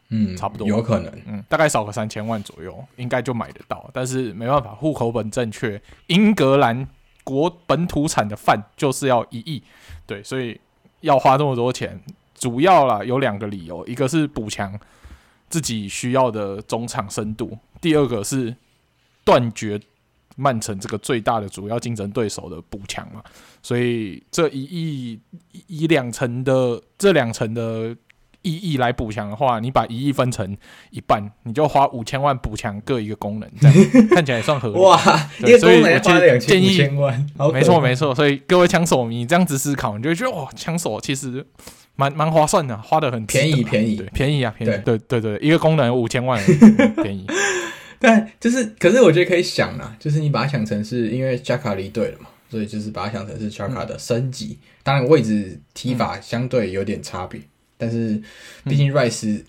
[0.09, 3.89] 嗯，差不多，有可能，嗯，大概少个三千万左右，应该就买得到。
[3.91, 6.87] 但是没办法，户口本正确，英格兰
[7.25, 9.61] 国本土产的饭就是要一亿，
[10.05, 10.57] 对，所以
[11.01, 11.99] 要花这么多钱，
[12.35, 14.79] 主要啦有两个理由，一个是补强
[15.49, 18.55] 自己需要的中场深度，第二个是。
[19.25, 19.77] 断绝
[20.37, 23.21] 曼城这个最大的主要竞争对手的补强嘛，
[23.61, 25.19] 所以这一亿
[25.67, 27.95] 以两成的这两成的
[28.41, 30.55] 一亿来补强的话，你把一亿分成
[30.91, 33.75] 一半，你就花五千万补强各一个功能，这样
[34.13, 34.77] 看起来也算合理。
[34.77, 34.95] 哇，
[35.39, 36.77] 对，所以我建议建议，
[37.51, 41.43] 没错没错，错所以各位枪手迷这样子思考，你就会觉得哇，枪手其实
[41.95, 43.95] 蛮蛮划算的，花的很便宜便宜。
[44.13, 44.97] 便宜啊便宜，对。
[44.99, 46.39] 对对，一个功能五千万
[47.01, 47.25] 便宜。
[48.05, 54.57] 但就是，可是我觉得可以想啊，就是你把它想成是因为贾卡离队了嘛，所以就是把它想成是贾卡的升级。
[54.61, 57.41] 嗯、当然位置踢法相对有点差别，
[57.77, 58.21] 但是
[58.65, 59.41] 毕竟 Rice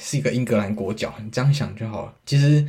[0.00, 2.14] 是一个英格兰国脚，你这样想就好了。
[2.24, 2.64] 其实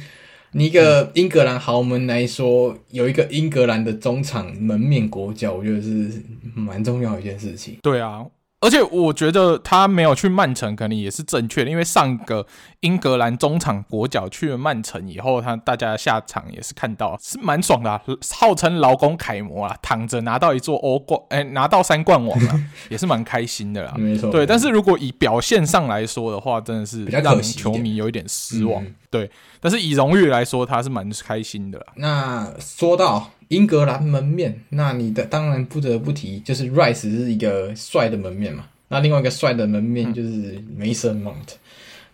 [0.52, 6.22] 你一个英格兰豪门来说，有一个英格兰的中场门面国脚，我觉得是
[6.56, 7.78] 蛮重要的一件事情。
[7.82, 8.26] 对啊。
[8.64, 12.48] 而且我觉得他没有去曼城，可能也是正确的，因为上个
[12.80, 18.02] 英格兰中场国脚去了曼城以后，他大家下场也是看到是蛮爽的、啊，
[18.34, 23.94] 号称劳工楷模啊，躺着拿到一座欧冠，哎，拿到三冠王啊， 也是蛮开心的啦。
[23.98, 24.46] 没错，对。
[24.46, 28.82] 但是如果以表现上来说的话，真的是让球迷有一点失望。
[28.82, 31.86] 嗯、对，但是以荣誉来说，他是蛮开心的啦。
[31.96, 33.30] 那说到。
[33.54, 38.66] 英格兰门面，那你的当然不得不提，就是 Rice 是一个帅的门面嘛。
[38.88, 41.60] 那另外一个帅的门面就是 Mason Mount，、嗯、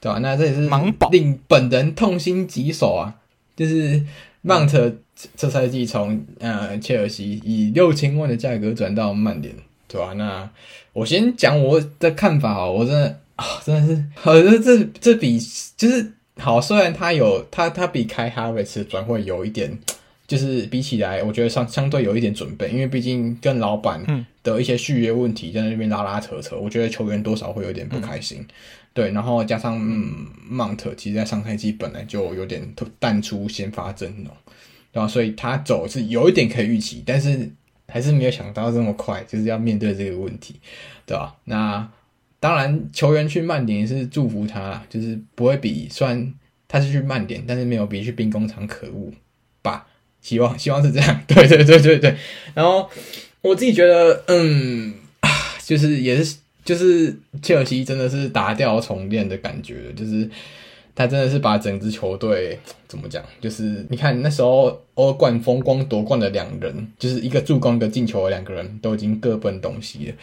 [0.01, 0.19] 对吧？
[0.19, 0.69] 那这也是
[1.11, 3.15] 令本人痛心疾首啊。
[3.55, 4.03] 就是
[4.43, 4.93] Mount
[5.35, 9.53] 这赛季从呃切尔西以六千万的价格转到曼联，
[9.87, 10.13] 对吧？
[10.13, 10.49] 那
[10.93, 15.39] 我先讲我的看法啊，我真的啊，真的是，我觉得这这比
[15.77, 19.77] 就是好，虽然他有他他比开哈维斯转会有一点。
[20.29, 23.99] 就是比起来，我觉得相相对有一点准备，因为毕竟跟老板
[24.43, 28.37] 的一些续约问题在那边拉拉扯扯，我觉得球员多少会有点不开心。
[28.39, 28.47] 嗯、
[28.93, 32.61] 对，然后加上嗯，Mount 其实在上赛季本来就有点
[32.99, 34.27] 淡出先发阵容，
[34.91, 37.49] 然后所以他走是有一点可以预期，但是
[37.87, 40.59] 还是没有想到这么快，就是要面对这个问题，
[41.07, 41.35] 对吧？
[41.45, 41.89] 那
[42.39, 46.31] 当然，球员去曼联是祝福他，就是不会比虽然
[46.67, 49.17] 他是去曼联，但是没有比去兵工厂可恶吧。
[50.21, 52.15] 希望 希望是这样， 对对对对对。
[52.53, 52.89] 然后
[53.41, 54.93] 我自己觉得，嗯，
[55.65, 60.29] 就是也是就是切尔西真的是打掉重练的感觉，就是
[60.95, 70.13] 他真的是把整支球队怎么讲，就是你看那时候欧冠风光夺冠的两人，就是一个助攻一个进球的两个人都已经各奔东西了，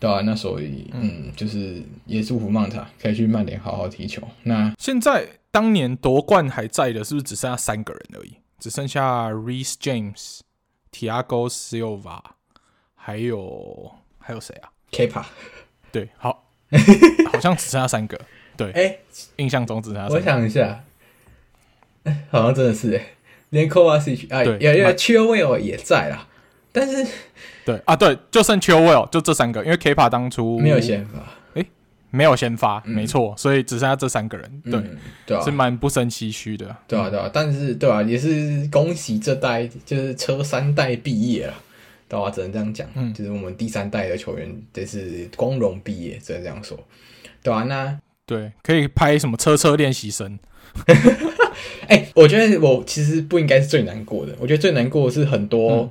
[0.00, 0.22] 对吧、啊？
[0.22, 4.22] 那所以嗯，就是也祝福曼塔可以去曼联好好踢球。
[4.44, 8.32] 那现在当年夺冠还在的，是不是只剩下三个人而已？
[8.62, 10.38] 只剩下 Reese James、
[10.92, 12.20] Thiago Silva，
[12.94, 15.24] 还有还有谁啊？Kepa，
[15.90, 16.44] 对，好，
[17.32, 18.16] 好像只剩下三个。
[18.56, 19.00] 对，哎、欸，
[19.38, 20.14] 印象中只剩下三个。
[20.14, 20.84] 我想一下，
[22.30, 23.04] 好像真的是哎，
[23.50, 26.28] 连 Kovacic 啊，也因为 Chilwell 也在啦，
[26.70, 27.04] 但是
[27.64, 31.18] 对啊，对，就剩 Chilwell 就这三个，因为 Kepa 当初没有先发。
[32.12, 35.36] 没有先发，嗯、没错，所以只剩下这三个人，对，嗯、对。
[35.36, 41.54] 啊，是蛮不胜唏嘘的，对啊，对啊，但是对啊，也是恭喜这代就是车三代毕业了，
[42.08, 46.78] 对啊，只能这样讲，嗯，就是我们第三代的球员这是光荣毕业，只能这样说，
[47.42, 50.38] 对啊，那对，可以拍什么车车练习生？
[51.88, 55.90] 哎、欸，我觉得我其实不应该是最难过的，我觉得最难过的是很多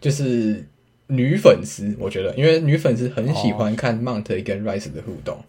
[0.00, 0.64] 就是。
[1.10, 5.44] 女粉丝，我觉得，因为女粉丝很喜欢看 Mount 跟 Rice 的互动，哦、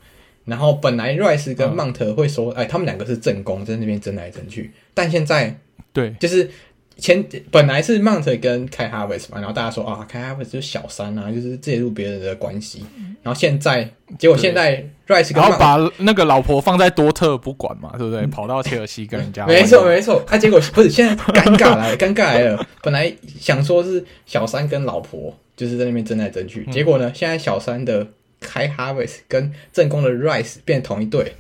[0.45, 5.55] 然后本来 Rice 跟 Mount 会说，嗯、哎，他们两个是正宫，在那边争来争去，但现在，
[5.93, 6.49] 对，就是
[7.01, 12.85] 前本来是 Mount 跟 Kai Havertz 嘛，然后大家说啊，Kai Havertz 就是小三啊，就是介入别人的关系，
[13.21, 18.25] 然后现在，结果现在 Rice 然后把那个老婆放在多特不管嘛，对不对？
[18.27, 25.35] 跑到切尔西跟人家，没错没错，他、啊、结果不是现在尴尬来了，尴尬来了，本来想说是小三跟老婆。
[25.53, 27.11] 就是在那边争来争去，结果呢？
[27.13, 28.07] 现在小三的
[28.39, 31.35] 开 Havertz 跟正宫的 Rice 变同一队，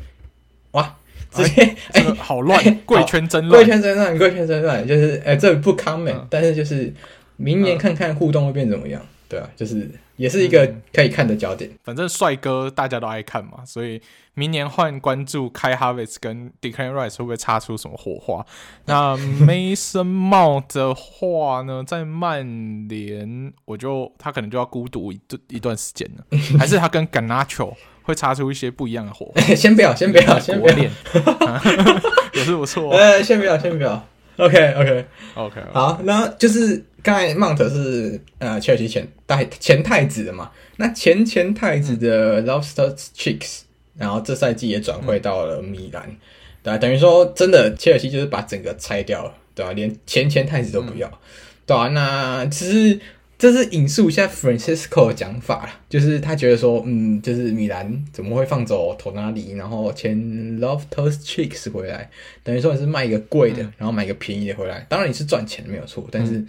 [0.71, 0.95] 哇！
[1.31, 4.87] 直接哎，好乱，贵圈真乱，贵圈真乱，贵圈真乱。
[4.87, 6.93] 就是哎，这不 comment，但是就是
[7.37, 9.89] 明年看看互动会变怎么样，对啊，就是。
[10.17, 11.67] 也是一个可以看的焦点。
[11.67, 13.99] 嗯、反正帅哥大家都爱看嘛，所以
[14.35, 18.45] 明年换关注开 Havertz 跟 Declan Rice 会不会擦出什么火花？
[18.85, 26.37] 那 Mason Mount 的话呢，在曼联，我就他可能就要孤独一段一段时间了。
[26.59, 29.41] 还是他跟 Garnacho 会擦出一些不一样的火花？
[29.55, 30.73] 先不要， 先不要，先不要，
[32.33, 32.91] 也是不错。
[32.91, 34.07] 呃，先不要，先不要。
[34.37, 35.71] OK，OK，OK，、okay, okay.
[35.73, 36.83] 好，那就是。
[37.03, 43.61] 刚才 Mount 是呃切尔西前代前太子的嘛，那前前太子的 Loftus-Cheeks，
[43.97, 46.17] 然后这赛季也转会到了米兰，嗯、
[46.61, 46.77] 对吧、啊？
[46.77, 49.73] 等于说真的切尔西就是把整个拆掉了，对吧、啊？
[49.73, 51.17] 连前前太子都不要，嗯、
[51.65, 51.87] 对吧、啊？
[51.89, 52.99] 那其实
[53.41, 60.15] 这是引述一下 Francisco 的讲法，就是他觉得说，嗯，就是米兰怎么会放走 Tonali，然后签
[60.59, 62.07] Loftus-Cheeks 回来，
[62.43, 66.33] 等于说你是卖一个贵的，然后买一个便宜的回来，当然你是赚钱没有错，但是。
[66.33, 66.47] 嗯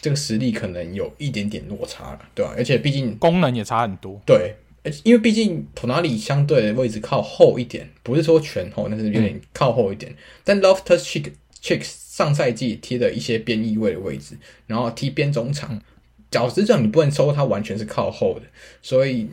[0.00, 2.54] 这个实力可能有一点点落差了，对吧、啊？
[2.58, 4.52] 而且毕竟功能也差很多，对，
[5.04, 10.10] 因为毕竟托纳里相对的位置靠后一点，不是说全后，但是有点靠后一点。
[10.10, 11.30] 嗯、但 Loftus-Cheek
[11.84, 15.80] 上赛季踢了一些边翼位的位置，然后踢边中场，
[16.32, 18.46] 角质上你不能抽，它完全是靠后的，
[18.82, 19.30] 所以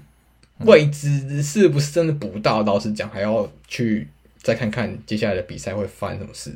[0.60, 2.62] 未知是不是真的补到？
[2.62, 4.08] 老实讲，还要去
[4.38, 6.54] 再看看接下来的比赛会发生什么事，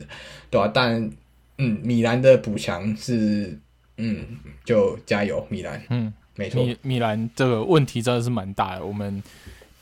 [0.52, 0.72] 对吧、啊？
[0.72, 1.10] 但
[1.58, 3.58] 嗯，米兰的补强是。
[3.98, 4.26] 嗯，
[4.66, 5.80] 就加油，米兰。
[5.90, 9.22] 嗯，没错，米米兰这个问题真的是蛮大的，我们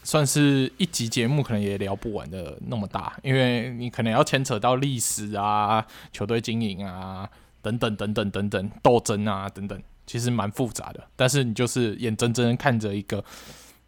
[0.03, 7.27] 算是一集节目可能也聊不完的那么大，因为你可能要牵扯到历史啊、球队经营啊
[7.61, 11.01] 等等等等等等斗争啊等等，其实蛮复杂的。
[11.15, 13.23] 但是你就是眼睁睁看着一个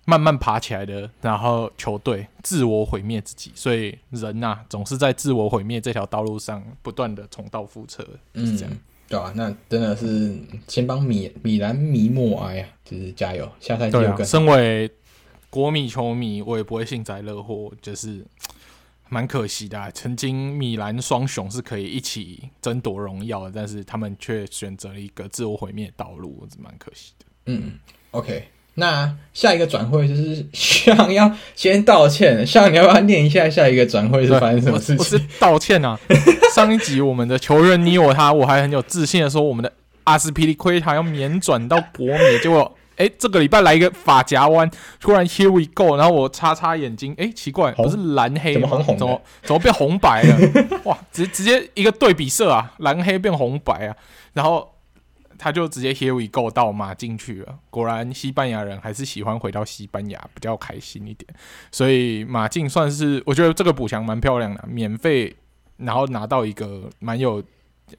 [0.05, 8.73] 慢慢爬起来的，然后球队自我毁灭自己，所以人呐、啊、总是在自我毁灭这条道路上不断的重蹈覆辙，就是这样。
[8.73, 10.33] 嗯对啊，那真的是
[10.67, 14.25] 先帮米米兰迷默哀啊，就是加油，下赛季有更。
[14.25, 14.89] 身为
[15.49, 18.25] 国米球迷，我也不会幸灾乐祸，就是
[19.09, 19.89] 蛮可惜的啊。
[19.91, 27.25] 曾经米兰双雄是可以一起争夺荣耀的，但是他们却选择了一个自我毁灭的道路，是蛮可惜的。
[27.47, 27.73] 嗯
[28.11, 28.49] ，OK。
[28.75, 34.97] 那下一个转会就是想要先道歉，像你要不要念一下下一个转会是发生什么事情？
[34.97, 35.99] 不是道歉啊！
[36.55, 39.71] 上一集我们的球员你我他，我还很有自信的说我们的
[40.05, 48.69] 阿斯皮利奎塔要免转到国米，结果哎、欸，这个礼拜来一个法夹弯，突然 Here we go，然后我擦擦眼睛，哎、欸，奇怪，不是蓝黑吗？
[48.69, 48.97] 怎么红红？
[48.97, 50.79] 怎么怎么变红白了？
[50.85, 53.95] 哇，直直接一个对比色啊，蓝黑变红白啊，
[54.33, 54.69] 然后。
[55.35, 57.57] 他就直接 Here we go 到马进去了。
[57.69, 61.27] 果然，西班牙人还是喜欢回到西班牙比较开心一点。
[61.69, 65.35] 所以马竞算是我觉得这个补强蛮漂亮的，免费
[65.77, 67.43] 然后拿到一个蛮有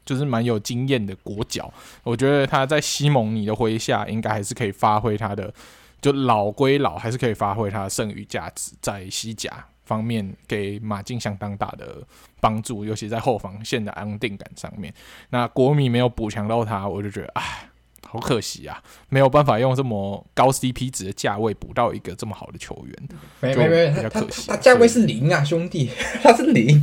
[0.04, 1.72] 就是蛮有经验的国脚。
[2.02, 5.52] 我觉得他在西蒙尼的麾下，应该还是可以发挥他的，
[6.00, 9.66] 就老归老，还是可以发挥他的剩余价值在西甲。
[9.84, 12.02] 方面给马竞相当大的
[12.40, 14.90] 帮助，尤其在后防线的安定感上面。
[15.28, 17.68] 那国米没有补强到他，我就觉得唉，
[18.20, 23.08] 好可惜啊，没有办法用这么高 CP 值的价位补到一个这么好的球员。
[23.40, 24.48] 没没没，比较可惜。
[24.48, 25.90] 他价位是零啊，兄弟，
[26.22, 26.82] 他是零，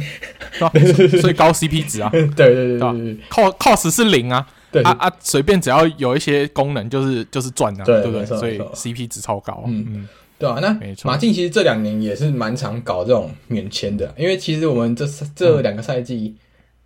[1.21, 2.09] 所以高 CP 值啊。
[2.13, 4.47] 对对对对对，cost 是零啊。
[4.71, 8.25] 对啊啊，随便只要有一些功能，就是就是赚啊，对不对？
[8.25, 9.63] 所以 CP 值超高。
[9.67, 10.09] 嗯嗯。
[10.39, 16.35] 对啊，那马竞其实这两年也是蛮常搞这种免签的，因为其实我们这这两个赛季，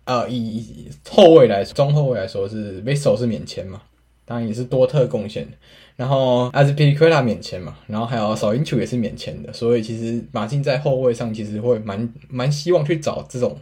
[0.04, 3.80] 啊、嗯呃，以后卫来中后卫来说是 Vessel 是免签嘛，
[4.26, 5.48] 当然也是多特贡献，
[5.96, 13.58] 然后 Azpilicueta 免签嘛，然后还有 Soyuncu 也是免签的，所以其实马竞在后卫上其实会蛮蛮希望去找这种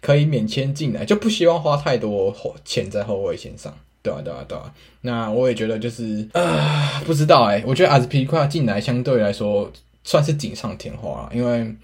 [0.00, 3.76] 可以免签进来，就不希望花太多钱在后卫线上。
[4.02, 4.72] 对啊，对啊，对啊。
[5.00, 7.64] 那我也觉得就是啊，不知道哎、欸。
[7.66, 9.68] 我觉得阿斯皮利奎塔进来相对来说
[10.04, 11.74] 算是锦上添花，因为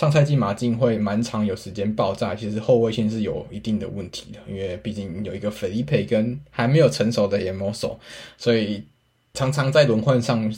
[0.00, 8.00] 上赛季马竞会蛮常有时间爆炸，其实后卫线是有一定的问题的，因为毕竟有一个菲利佩跟还没有成熟的 e m o s o
[8.38, 8.82] 所以
[9.34, 10.50] 常常在轮换上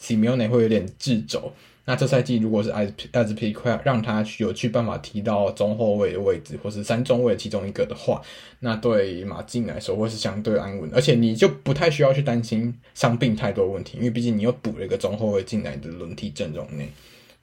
[0.00, 1.52] 西米奥内会有点自走。
[1.84, 2.80] 那这赛季如果是阿
[3.12, 8.20] 阿兹皮快让他有去办法提到中后卫的位置，或是三中卫其中一个的话，
[8.58, 16.88] 那对马竞来说会是相对安稳，而且你就不太需要去担心伤病太多问题，因为毕竟你又补了一个中后卫进来的轮替阵容内，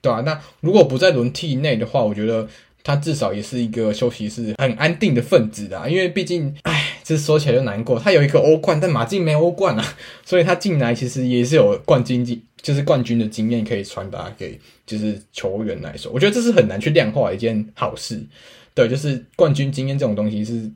[0.06, 2.48] 对啊，那如果不在轮替内的话，我觉得
[2.84, 9.84] 他至少也是一个休息室很安定的分子啊，因为毕竟，唉，这说起来就难过，他有一个欧冠，但马竞没欧冠啊，
[10.24, 12.40] 所以他进来其实也是有冠军经。
[12.62, 18.20] 就是冠军的经验可以传达给就是球员来说，我觉得这是很难去量化一件好事。
[18.74, 20.68] 对，就是冠军经验这种东西是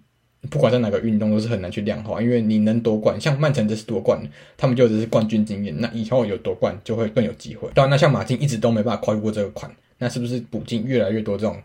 [0.49, 4.21] 不管在哪个运动都是很难去量化，因为你能夺冠，像曼城这次夺冠，
[4.55, 7.69] 他们就只是冠军经验，那以后有夺冠就会更有机会。
[7.73, 11.57] 当然，那像马竞一直都没办法跨过这个坎，那是不是补进越来越多这种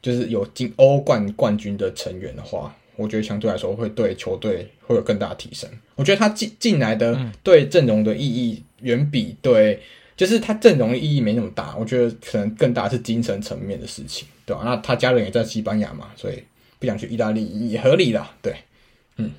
[0.00, 5.68] 就是有进欧冠冠军的成员的话，我觉得相对来说会对球队会有更大的提升。
[5.96, 8.62] 我觉得他进进来的对阵容的意义。
[8.82, 9.78] 远比对，
[10.16, 14.62] 就是他阵容的意义没那么大，我觉得可能更大是精神层面的事情，对吧？
[14.64, 16.42] 那他家人也在西班牙嘛，所以
[16.80, 18.56] 不想去意大利也合理啦，对，
[19.18, 19.30] 嗯，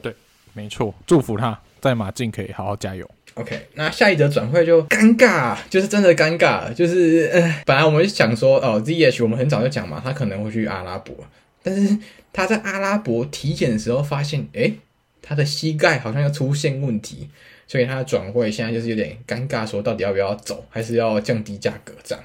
[0.00, 0.14] 对，
[0.52, 3.10] 没错，祝福他在马竞可以好好加油。
[3.34, 11.16] OK，那下一则转会就尴尬，就是真的尴尬，就是呃，本来我们就想说哦，ZH 我们很早就讲嘛，他可能会去阿拉伯，
[11.62, 11.98] 但是
[12.32, 14.74] 他在阿拉伯体检的时候发现，诶，
[15.20, 17.28] 他的膝盖好像要出现问题。
[17.70, 22.24] 所以他的转会现在就是有点尴尬，说到底要不要走，还是要降低价格这样，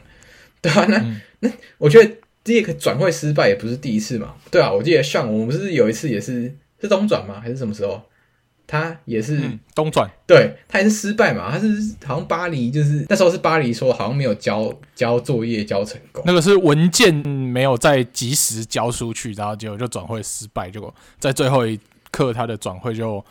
[0.61, 2.09] 对啊，那、嗯、那我觉得
[2.43, 7.39] 这个转会失败也不是第一次嘛，对啊，我记得上我们不是有一次也是是东转吗？
[7.39, 8.01] 还是什么时候？
[8.65, 9.41] 他也是
[9.75, 11.67] 东转，对他也是失败嘛，他是
[12.05, 21.79] 好像巴黎就是那时候是巴黎说好像没有交交作业交成功，那个是文件没有在及时交出去，然后结果就转会失败，结果在最后一
[22.11, 23.23] 刻他的转会就。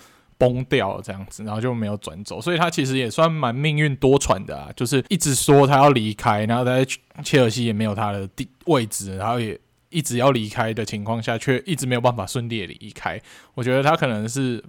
[0.42, 4.68] 崩掉了这样子，然后就没有转走，所以他其实也算蛮命运多舛的啊。
[4.74, 6.84] 就是一直说他要离开，然后在
[7.22, 9.56] 切尔西也没有他的地位置，然后也
[9.90, 13.20] 一直要离开的情况下，却一直没有办法顺利的离开。
[13.54, 14.60] 我觉得他可能是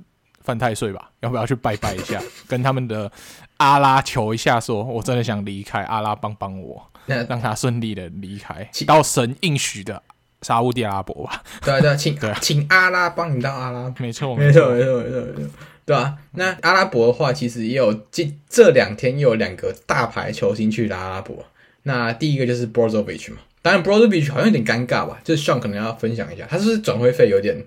[0.41, 1.09] 犯太岁吧？
[1.21, 3.11] 要不要去拜拜一下，跟他们的
[3.57, 10.03] 阿拉求一下说，说我真的想离开，阿拉帮帮我，让他顺利的离开，到神应许的
[10.43, 11.41] 沙乌地阿拉伯吧。
[11.63, 13.95] 对对，请对，请阿拉帮你到阿拉伯。
[13.99, 15.51] 没错，没错，没错，没错，没错。
[15.85, 21.45] 对啊，那阿拉伯的话，其实也有这这两天又有两个大牌球星去了阿拉伯。
[21.83, 27.61] 那第一个就是 Brozovic 嘛，当然 Brozovic 好像有点尴尬吧，就是 Sean 可能要分享一下，他是不是转会费有点、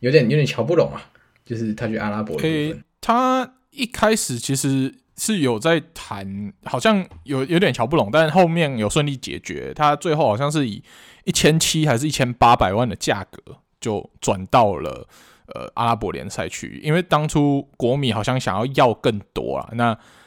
[0.00, 1.02] 有点、有点瞧不拢啊？
[1.44, 2.50] 就是他去阿拉伯的部分。
[2.50, 10.82] 欸，他一开始其实是有在谈，好像有有点瞧不拢，但是后面有顺利解决，他最后好像是以
[11.24, 15.08] 一千七还是一千八百万的价格就转到了。
[15.54, 19.86] 呃，阿拉伯联赛区，因为当初国米好像想要要更多啊，那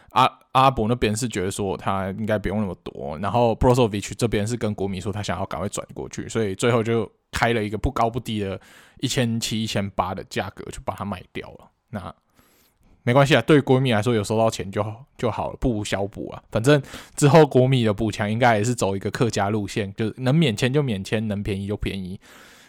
[0.09, 8.59] 阿阿拉伯那边是觉得说他应该不用那么多，然后 b r o s o v i c 这边是跟国米说他想要赶快转过去，所以最后就开了一个不高不低的
[8.99, 11.71] 一千七、一千八的价格就把它卖掉了。
[11.89, 12.13] 那
[13.05, 16.41] 没关系啊，对国米来说有收到钱就好就好了，不无小补啊。
[16.51, 16.81] 反正
[17.15, 22.19] 之后国米的补强应该也是走一个客家路线，就是能免签就免签，能便宜就便宜。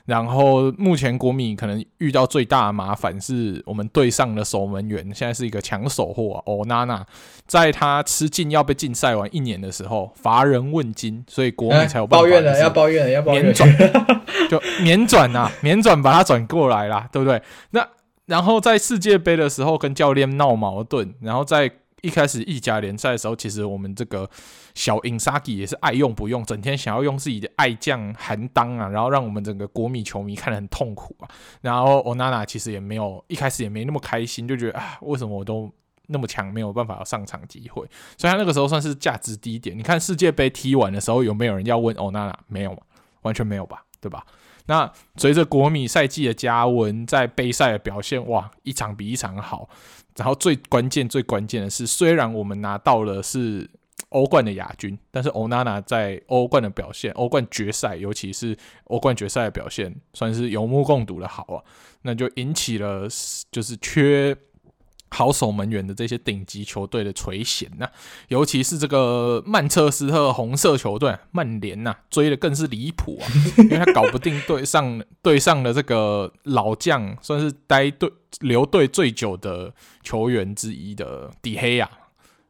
[0.05, 7.05] 然后目前国米可能遇到最大的麻烦是我们队上的守门员现在是一个抢手货欧娜娜，
[7.49, 13.77] 在他吃禁要被禁赛完一年的时候乏人问津，所以国米才有办法抱怨了，要抱怨了，要抱怨，免转
[14.49, 17.43] 就免转啊，免转把他转过来啦，对不对？
[17.71, 17.85] 那
[18.27, 21.73] 然后在世界杯的时候跟教练闹矛盾，然后在。
[22.03, 24.29] 一开始意甲联赛的时候，其实我们这个
[24.75, 31.29] 小因萨吉也是爱用不用，整天想要用自己的爱将韩当啊，然后让我们整个国米球迷看得很痛苦啊。
[31.63, 35.69] 然后欧娜娜其实也没有一开始也没那么开心，就觉得啊，为什么我都
[36.07, 37.83] 那么强，没有办法上场机会？
[38.17, 39.77] 所以他那个时候算是价值低点。
[39.77, 42.39] 你看世界杯踢完的时候，有没有人要问欧娜娜？
[42.47, 42.79] 没有，
[43.23, 43.83] 完全没有吧？
[44.01, 44.25] 对吧？
[44.67, 49.69] 那随着国米赛季的加温，在杯赛的表现，哇，一场比一场好。
[50.17, 53.69] 然后最关键、最关键的是，虽然我们拿到了是
[54.09, 61.63] 欧冠的亚军，但是欧娜娜在欧冠的表现，欧冠决赛，尤其是欧冠决赛的表现，算是有目共睹的好啊。
[62.03, 63.09] 那就引起了
[63.51, 64.37] 就是缺。
[65.11, 67.89] 好守门员的这些顶级球队的垂涎呐，
[68.29, 73.25] 尤其是这个曼彻斯特红色球队曼联呐，追的更是离谱啊，
[73.59, 81.91] 因为他搞不定队上队上的这个老将，算是待队留队最久的球员之一的迪黑亚，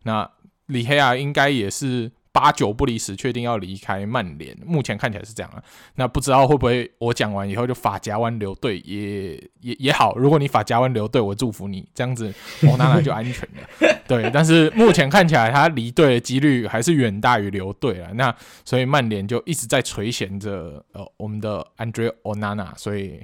[0.02, 0.30] 那
[0.66, 2.10] 里黑亚应该也是。
[2.36, 4.54] 八九不离十，确定要离开曼联。
[4.62, 5.62] 目前看起来是这样啊。
[5.94, 9.32] 那不知道会不会我讲完以后就法夹湾留队也
[9.62, 10.14] 也也好。
[10.18, 12.30] 如果你法夹湾留队，我祝福你，这样子
[12.68, 14.00] 欧娜娜就安全了。
[14.06, 18.10] 对，但是目前看起来他离队的几率还是远大于留队啊。
[18.12, 23.18] 那所以曼联就一直在垂涎着呃我们的 Andre Onana，所以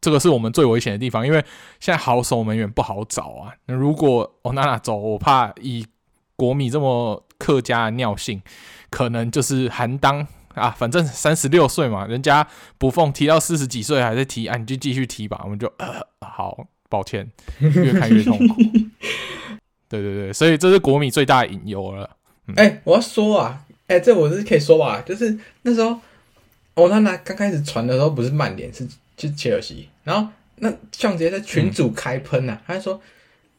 [0.00, 1.38] 这个是我们最危险的地方，因为
[1.78, 3.54] 现在好守门员不好找啊。
[3.66, 5.86] 那如果 Onana 走，我怕以
[6.34, 7.24] 国米这么。
[7.42, 8.40] 客家的尿性，
[8.88, 10.24] 可能就是韩当
[10.54, 12.46] 啊，反正三十六岁嘛，人家
[12.78, 17.28] 不奉提到四十几岁还在提，啊，你就继续提吧，我们就呃好，抱歉，
[17.58, 18.62] 越看越痛苦。
[19.90, 22.04] 对对对，所以这是国米最大的隐忧了。
[22.54, 25.98] 哎、嗯欸，我要说啊，哎、欸，这我是可以说吧，就是那时候
[26.74, 28.86] 我那那刚开始传的时候，不是曼联，是
[29.16, 33.00] 就是切尔西，然后那像直接在群主开喷呐、啊，嗯、他就说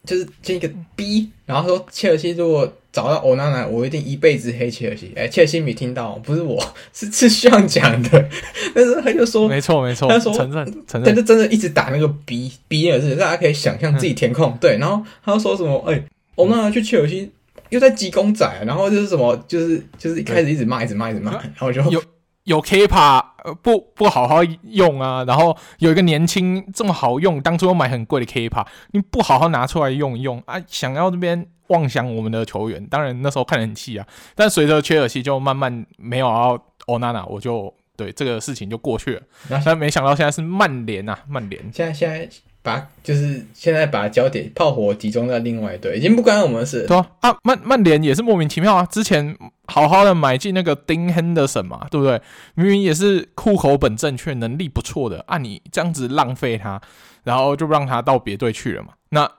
[0.06, 2.72] 就是这个 B，然后说切尔西如果。
[2.94, 5.12] 找到欧娜娜，我一定一辈子黑切尔西。
[5.16, 8.30] 哎、欸，切尔西没听到，不是我， 是 是这样讲的。
[8.76, 14.52] 但是他就说，没错没错，他说承认承认，他就真的一直打那个 B B 的字，大家可以想象自己填空。
[14.52, 15.84] 嗯、对，然后他说什么？
[15.88, 16.04] 哎、欸，
[16.36, 17.32] 欧娜娜去切尔西
[17.72, 22.00] 又在挤公仔，然后就是什么，就是就是一开始一直骂，一直骂，一直骂，然后就有
[22.44, 23.24] 有 Kepa
[23.62, 31.48] 不不好好用啊，然后有一个年轻这么好用，当初又买很贵的 Kepa，你不好好拿出来用一用啊，想要这边。
[31.68, 39.22] 妄想我们的球员，当然那时候看得很气啊，但随着切尔西就慢慢没有要欧娜娜，我就对这个事情就过去了。
[39.66, 42.30] 但没想到现在是曼联啊，曼联现在现在
[42.64, 46.88] 把就是现在把焦点炮火集中在另外一队，已经不关我们的事。
[46.88, 49.38] 对啊，啊曼曼联也是莫名其妙啊，之前
[49.68, 52.20] 好好的买进那个丁亨德森嘛，对不对？
[52.56, 56.82] 明明也是户口本正确，能力不错的，啊你这样子浪费他，
[57.24, 59.30] 然后就让他到别队去了嘛，那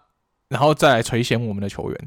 [0.50, 1.98] 然后再来垂涎我们的球员。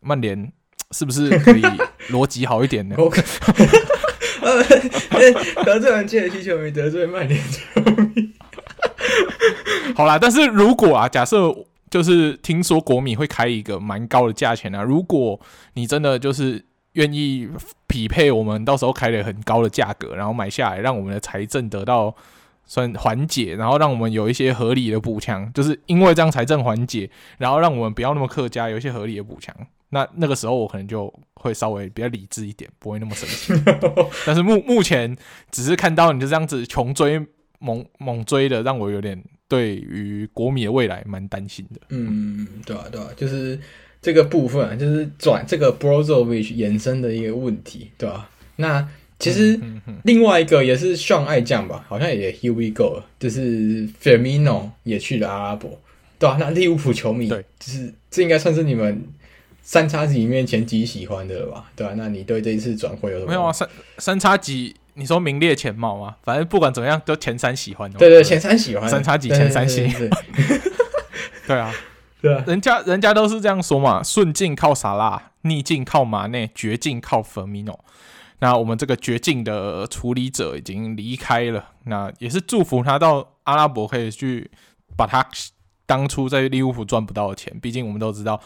[0.00, 0.52] 曼联
[0.92, 1.62] 是不是可以
[2.10, 2.94] 逻辑好一点呢？
[4.40, 8.32] 呃得罪完切尔西球迷，得罪曼联球迷。
[9.94, 11.54] 好啦，但是如果啊，假设
[11.90, 15.40] 就是听说国米会开一个蛮高的价钱啊，如果
[15.74, 17.48] 你真的就是愿意
[17.86, 22.14] 匹配我们到时候开了很高的价格，然后买下来，让我们的财政得到
[22.66, 27.08] 算缓解，然后让我们有一些合理的补强，就是因为这样财政缓解，
[27.38, 29.54] 然后让我们不要那么客家，有一些合理的补强。
[29.90, 33.52] 那那个时候我可能就会稍微比较理智一点，不会那么生气。
[34.26, 35.16] 但是目目前
[35.52, 37.24] 只是看到你就这样子穷追
[37.60, 41.80] 猛猛追的，让我有点对于国米的未来蛮担心的。
[41.90, 43.58] 嗯，对啊，对啊，就是
[44.02, 48.28] 这个部分啊，就是转这个 Brozovic 衍生的一个问题，对吧？
[48.56, 48.86] 那
[49.20, 49.58] 其实
[50.02, 55.80] 另外一个也是 Sean 爱将吧，好像也 Here we go，就是 Firmino 也去了阿拉伯，
[56.18, 59.06] 对啊，那利物浦球迷，对，就是这应该算是你们。
[59.68, 61.64] 三叉戟里面前几喜欢的吧？
[61.74, 61.96] 对吧、啊？
[61.98, 63.30] 那你对这一次转会有什么？
[63.30, 66.14] 没有啊，三三叉戟，你说名列前茅吗？
[66.22, 67.90] 反正不管怎么样，都前三喜欢。
[67.94, 68.88] 对对，前三喜欢。
[68.88, 69.92] 三叉戟前三喜。
[71.48, 71.74] 对啊，
[72.22, 77.84] 对啊，人家人家都是这样说嘛，顺境靠萨拉，逆境靠马内，绝境靠弗米诺。
[78.38, 84.48] 那我们这个绝境的处理者已经离开了，那也是祝福他到阿拉伯可以去
[84.96, 85.26] 把他
[85.86, 88.40] 当初在利物浦赚不到的钱，毕竟我们都知道。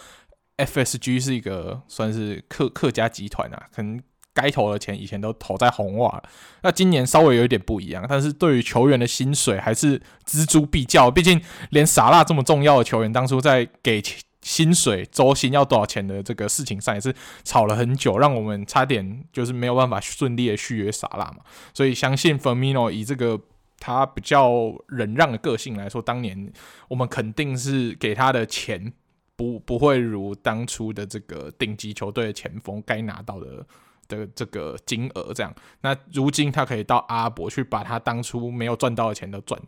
[0.64, 4.00] FSG 是一个算是客客家集团啊，可能
[4.32, 6.22] 该投的钱以前都投在红袜，
[6.62, 11.40] 那今年稍微有一点不一样，但是对于球员的薪水还是锱铢必较，毕竟
[11.70, 14.00] 连萨拉这么重要的球员，当初在给
[14.42, 21.38] 薪水周薪要多少钱的这个事情上也是吵了很久，让我们差点就是没有办法顺利的续约萨拉嘛，
[21.74, 23.38] 所以相信 Firmino 以这个
[23.80, 26.52] 他比较忍让的个性来说，当年
[26.88, 28.92] 我们肯定是给他的钱。
[29.40, 33.66] 不不会如当初的这个顶级球队的前锋该拿到的
[34.06, 39.58] 的这个金额这样，那如今他可以到阿拉伯去把他当初没有赚到的钱都赚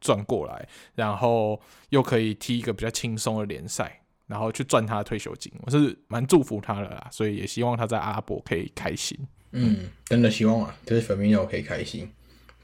[0.00, 1.60] 赚过来，然后
[1.90, 9.14] 又可以踢一个比较轻松的联赛，然后去赚他的退休金，我是蛮祝福他的啦，所以也希望他在阿拉伯可以开心。
[9.50, 12.10] 嗯，真的希望啊，就是粉米诺可以开心。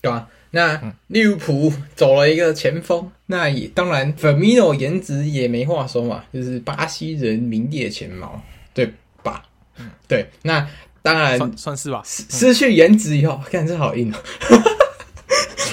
[0.04, 0.28] 对吧、啊？
[0.50, 8.40] 那利物浦走了一个前锋，那也当然，Firmino 颜值也没话说嘛，就是巴西人名列前茅，
[8.72, 8.92] 对
[9.22, 9.42] 吧？
[9.78, 10.28] 嗯，对。
[10.42, 10.68] 那
[11.02, 12.02] 当然算，算是吧。
[12.04, 14.16] 失失去颜值以后，看这好硬哦、
[14.50, 14.62] 喔。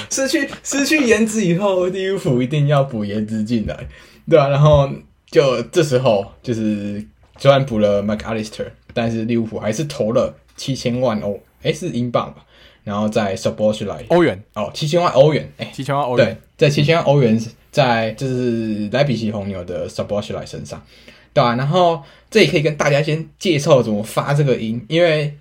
[0.09, 3.87] 失去失去颜值以后，利物浦一定要补颜值进来，
[4.27, 4.49] 对吧、啊？
[4.49, 4.89] 然后
[5.29, 7.05] 就这时候，就是
[7.37, 12.43] 虽然补了 McAllister，但是利物浦还是投了七千万欧，哎、欸，是英镑吧？
[12.83, 17.39] 然后在 Szoboszlai 欧元哦，七千万欧元，哎，七千万欧元，对，在七千万欧元，
[17.71, 20.81] 在就是莱比锡红牛的 Szoboszlai 身上，
[21.33, 21.55] 对吧、啊？
[21.55, 25.33] 然后这也可以跟大家先介绍怎么发这个音，因为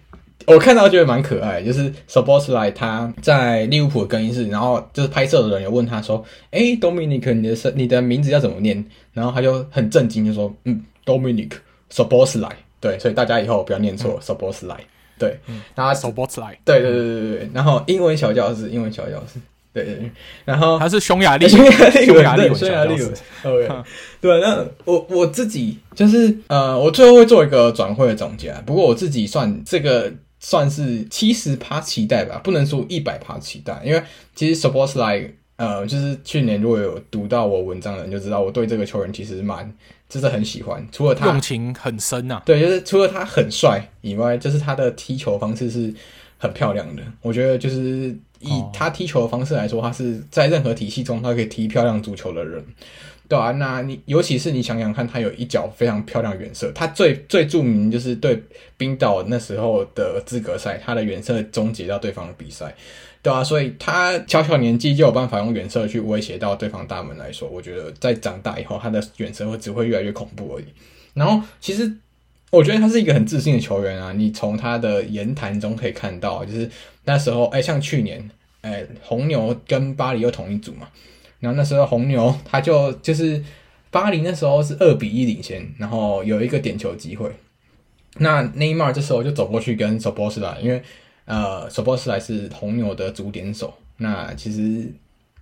[0.46, 11.52] 我看到觉得蛮可爱，就是 Szoboszlai 他在利物浦的更衣室，然后就是拍摄的人有问他说：“哎，Dominic，你的你的名字要怎么念？”然后他就很震惊，就说：“嗯，Dominic
[11.92, 14.78] Szoboszlai。”对，所以大家以后不要念错 Szoboszlai。
[15.20, 15.38] 对，
[15.74, 16.58] 然后手波起来。
[16.64, 19.38] 对对对对对，然后英文小教室，英文小教室，
[19.70, 20.10] 对对对，
[20.46, 22.94] 然后他是匈牙利， 匈牙利，匈牙利，匈牙利。
[23.44, 23.68] OK，
[24.18, 34.02] 对，那我我自己就是呃，我最后会做一个转会的总结，不过我自己算这个算是七十趴期待吧，不能说一百趴期待，因为
[34.34, 39.70] 其实 Szoboszlai 呃，就是去年如果有读到我文章的人就知道，我对这个球员其实蛮。
[40.10, 42.42] 真的很喜欢，除了他用情很深呐、啊。
[42.44, 45.94] 对，就是除了他很帅以外，就是他的踢球方式是
[46.36, 47.02] 很漂亮的。
[47.22, 52.62] 我觉得就是以他踢球的方式来说，他是在任何体系中他可以踢漂亮足球的人，
[53.28, 58.42] 对啊，那你尤其是你想想看，他有一脚非常漂亮的远射，他最最著名就是对
[58.76, 62.74] 冰岛那时候的资格赛，他的远射终结到对方的比赛。
[63.22, 70.64] 对啊，所以他小小年纪就有办法用远射去威胁到对方大门来说，我觉得在长大以后，他的远射会只会越来越恐怖而已。
[71.12, 71.92] 然后，其实
[72.50, 76.70] 我觉得他是一个很自信的球员啊，你从他的言谈中可以看到，就是
[77.04, 78.30] 那时候，哎，像去年，
[78.62, 80.88] 哎，红牛跟巴黎又同一组嘛，
[81.40, 83.44] 然后那时候红牛他就就是
[83.90, 87.30] 巴黎那时候是二比一领先，然后有一个点球机会，
[88.16, 90.82] 那内马尔这时候就走过去跟索波斯来，因为。
[91.30, 94.92] 呃，Szoboszlai 是红牛的主点手，那其实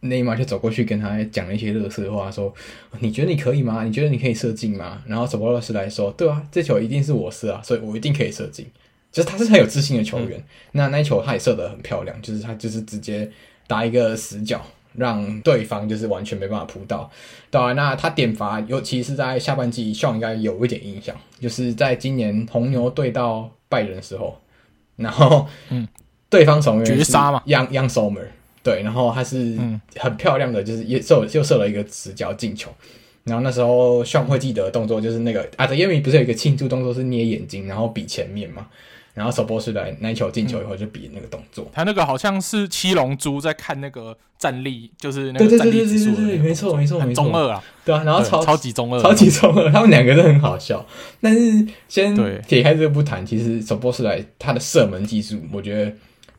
[0.00, 2.54] 内马尔就走过去跟他讲了一些乐色话，说
[3.00, 3.84] ：“你觉得你可以吗？
[3.84, 8.66] 你觉得你可以射进吗？”然后 Szoboszlai 说：“对啊，这球一定是我射啊，所以我一定可以射进。”
[9.10, 10.38] 就是他是很有自信的球员。
[10.38, 13.30] 嗯、那那一球他也射得很漂亮，就是他就是直接
[13.66, 14.60] 打一个死角，
[14.94, 17.10] 让对方就是完全没办法扑到。
[17.48, 24.38] 当然，那他点罚，尤其是在下半季，上应该有一点印象，就是在今年红牛对到拜仁的时候。
[24.98, 25.88] 然后，嗯，
[26.28, 28.26] 对方球员绝杀嘛，Young Young Sommer，
[28.62, 29.56] 对，然后他是
[29.96, 32.70] 很漂亮的，就是也射又射了一个直角进球。
[33.24, 38.66] 然后那时候尚会记得动作就是那个阿德耶米不是有一个庆祝动作是捏眼睛，然后比前面嘛。
[39.18, 41.68] 然后首波是来那一球进球以后就比那个动作。
[41.74, 47.62] 他那个好像是七龙珠在看那个战力，就是那个战力指数，没错没错，很中二啊。
[47.84, 50.86] 对啊，然后超超级中二，超级中二，他们两个都很好笑。
[51.20, 52.14] 但是先
[52.46, 55.92] 撇开这个不谈，其实首波是来他的射门技术，我觉得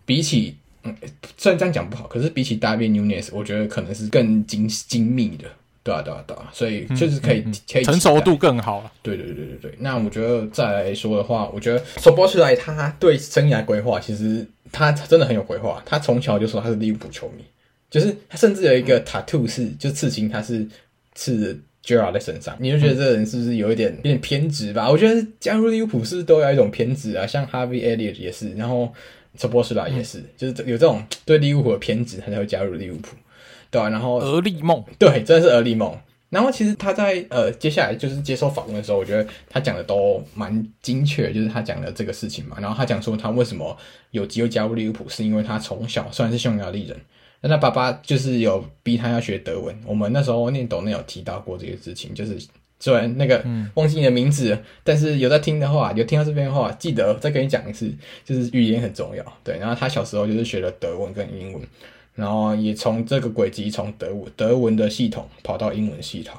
[0.06, 0.96] 比起嗯，
[1.38, 5.46] 虽然这样讲不好，可是比起 Darwin Núñez，我觉得可能是更精精密的。
[5.90, 8.92] 对啊，对啊，对啊，所以就是可以，嗯嗯、可以成熟度更好了。
[9.02, 15.82] 对对对对对，那我觉得再来说的话，我觉得索波斯莱他对生涯规划，其实他真的很有规划。
[15.86, 17.44] 他从小就说他是利物浦球迷，
[17.90, 20.68] 就是他甚至有一个 tattoo 是就刺青，他是
[21.16, 22.56] 刺 Gerrard 在身上。
[22.60, 24.90] 你就觉得这个人是不是有一点有点偏执吧？
[24.90, 27.26] 我觉得加入利物浦是都有一种偏执啊？
[27.26, 28.94] 像 Harvey Elliott 也是，然后
[29.36, 33.16] 索波斯莱也是，就是有这种对利物浦的偏执，他才会加入利物浦。
[33.72, 35.98] 对啊，然后而立梦，对，真的是而立梦。
[36.30, 42.56] 然后其实他在呃接下来就是接受访问的时候，我觉得他讲的都蛮精确，就是他讲的这个事情嘛。
[42.62, 43.76] 然后他讲说他为什么
[44.12, 46.96] 有机会加入利物浦，是因为他从小虽然是匈牙利人，
[47.42, 49.76] 但他爸爸就是有逼他要学德文。
[49.88, 52.38] 我们那时候念斗内有提到过这个事情，就是
[52.80, 53.44] 虽然那个
[53.74, 57.92] 忘记你的名字，但是有在听的话，有听到这边的话，记得再跟你讲一次，
[58.24, 59.26] 就是语言很重要。
[59.44, 61.62] 对，然后他小时候就是学了德文跟英文。
[62.16, 66.36] 然后也从这个轨迹，从德文德文的系统跑到英文系统，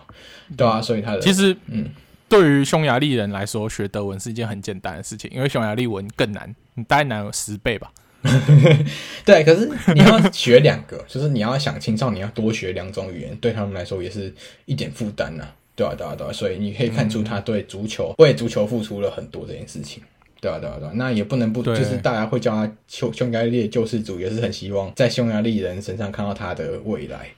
[0.57, 1.89] 对啊，所以他的其实，嗯，
[2.29, 7.91] 对于匈牙利人来说，学德文是一件很简单的事情，因为匈牙利文更难，你大概难有十倍吧。
[9.25, 14.31] 对，可是你要学两个，就是你要想青少年要多学两种语言，对他们来说也是
[14.67, 15.45] 一点负担呐，
[15.75, 20.03] 对啊，对啊，对啊，所以你可以看出他对足球、为足球付出了很多这件事情。
[20.41, 27.29] 对啊，对啊，对啊，那也不能不，就是大家会叫他匈匈牙利的救世主，也是很希望在匈牙利人身上看到他的未来。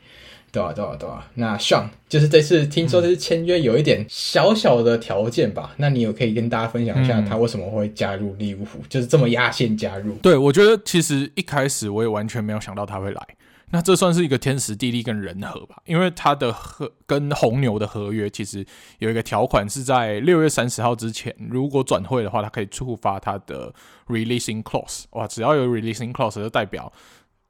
[0.52, 1.26] 对啊，对啊，对啊。
[1.34, 5.70] 那 Sean 就是这次听说这次签约有一点小小的条件吧？
[5.72, 10.14] 嗯、那你有可以跟大家分享一下他为什么会加入利物浦，嗯、就是这么压线加入？
[10.16, 13.26] 对，我觉得其实一开始我也完全没有想到他会来。
[13.72, 18.64] 那这算是一个天时地利跟人和吧，因为他的合跟红牛的合约其实
[18.98, 23.72] 有一个条款是在六月三十号之前，如果转会的话，他可以触发他的
[24.06, 25.04] releasing clause。
[25.12, 26.92] 哇，只要有 releasing clause，就代表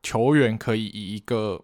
[0.03, 1.61] 球员可以以一个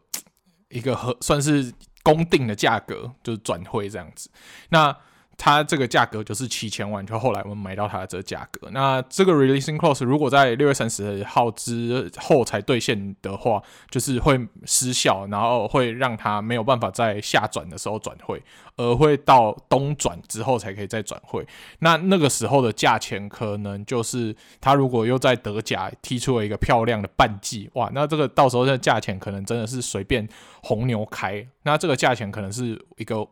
[0.71, 4.29] 一个合算是公定的价格就是转会这样子。
[4.71, 4.95] 那
[5.41, 8.69] 它这个价格就是七千万，就后来我们买到它的这个价格。
[8.73, 14.37] 那这个 releasing clause 如果在六月三十号之后才兑现的话，就是会
[14.67, 18.43] 失效，然后会让它没有办法在下转的时候转会，
[18.77, 21.47] 而会到冬转之后才可以再转会。
[21.79, 30.29] 那那个时候的价钱可能就是他如果又在德甲踢出了一个漂亮的半季，哇，那这个到时候的价钱可能真的是随便
[30.65, 31.47] 红牛开。
[31.63, 33.25] 那这个价钱可能是一个。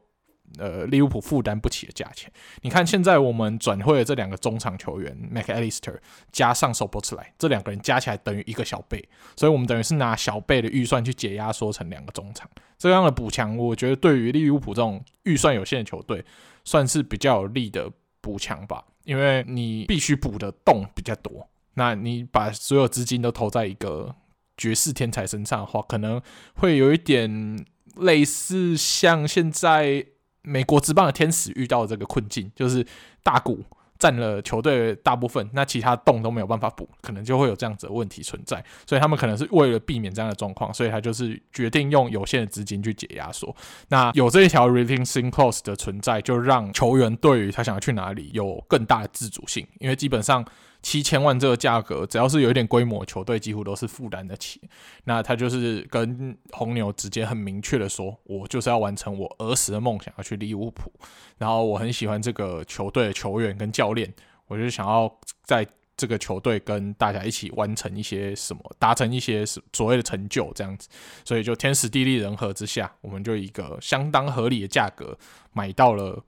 [0.58, 2.32] 呃，利物浦负担不起的价钱。
[2.62, 5.98] 你看，现在我们转会的这两个中场球员，Mac Allister
[6.32, 12.48] 加上 Szoboszlai，这两个人加起来等于一个小贝，所以我们等于是拿小贝的预算去解压缩成两个中场。
[12.78, 16.24] 这样的补强，我觉得对于利物浦这种预算有限的球队，
[16.64, 17.90] 算是比较有利的
[18.22, 18.82] 补强吧。
[19.04, 24.14] 因为你必须补的洞比较多，那你把所有资金都投在一个
[24.56, 26.22] 绝世天才身上的话，可能
[26.54, 27.64] 会有一点
[27.96, 30.06] 类似像现在。
[30.46, 32.86] 美国职棒的天使遇到这个困境，就是
[33.24, 33.64] 大股
[33.98, 38.64] 占了球队大部分，那其他洞都没有办法补，可能就会有这样子的问题存在。
[38.86, 43.54] 所以他们可能是为了避免这样的状况，所以他就是决定用有限的资金去解压缩。
[43.88, 50.44] 那有这一条 releasing clause 的存在，就让球员对于他想要去哪里有更大的自主性，因为基本上。
[50.82, 54.60] 七千万这个价格，只要是有一点规模球队，几乎都是负担得起。
[55.04, 60.92] 那他就是跟红牛直接很明确的说，我就是要完成我儿时的梦想，要去利物浦。
[61.38, 64.12] 然后我很喜欢这个球队的球员跟教练，
[64.46, 65.12] 我就想要
[65.42, 65.66] 在
[65.96, 70.88] 这个球队跟大家一起完成一些什么，达成一些所谓的成就这样子。
[71.24, 75.18] 所以就天时地利人和之下，我们就一个相当合理的价格
[75.52, 76.22] 买到了。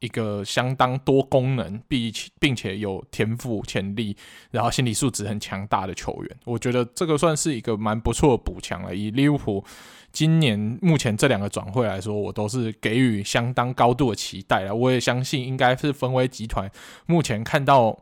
[0.00, 4.16] 一个相当多功能，并且并且有天赋潜力，
[4.50, 8.94] 然后心理素质很强大的球员，我觉得这个算是一个蛮不错的补强了。
[8.94, 9.64] 以利物浦
[10.12, 14.74] 今年目前这两个转会来说，我都是给予相当高度的期待了。
[14.74, 16.70] 我也相信应该是分威集团
[17.06, 17.98] 目前看到